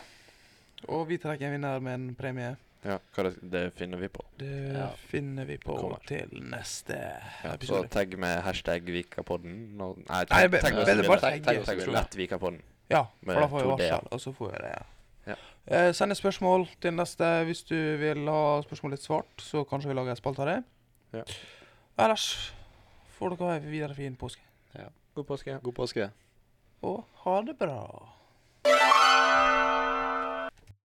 [0.88, 2.56] og vi trekker en vinner med en premie.
[2.86, 4.22] Ja, hva det, det finner vi på.
[4.38, 4.90] Det Ja.
[5.10, 5.76] finner vi på
[6.06, 6.96] til neste
[7.44, 9.76] Ja, så tagg med hashtag Vikapodden.
[9.78, 12.62] No, Nei, Nei, tagg, med tagg tagg- tagg- Tagg lett Vikapodden.
[12.90, 14.84] Ja, for da får vi varsel, og så får vi det.
[15.28, 15.38] Ja.
[15.68, 19.92] Eh, send et spørsmål til neste hvis du vil ha spørsmålet litt svart, så kanskje
[19.92, 20.60] vi lager en spalte av det.
[21.20, 21.26] Ja.
[22.06, 22.28] Ellers
[23.18, 24.44] får dere ha en videre fin påske.
[24.78, 24.88] Ja.
[25.18, 25.60] God påske.
[25.64, 26.12] God påske.
[26.88, 27.82] Og ha det bra.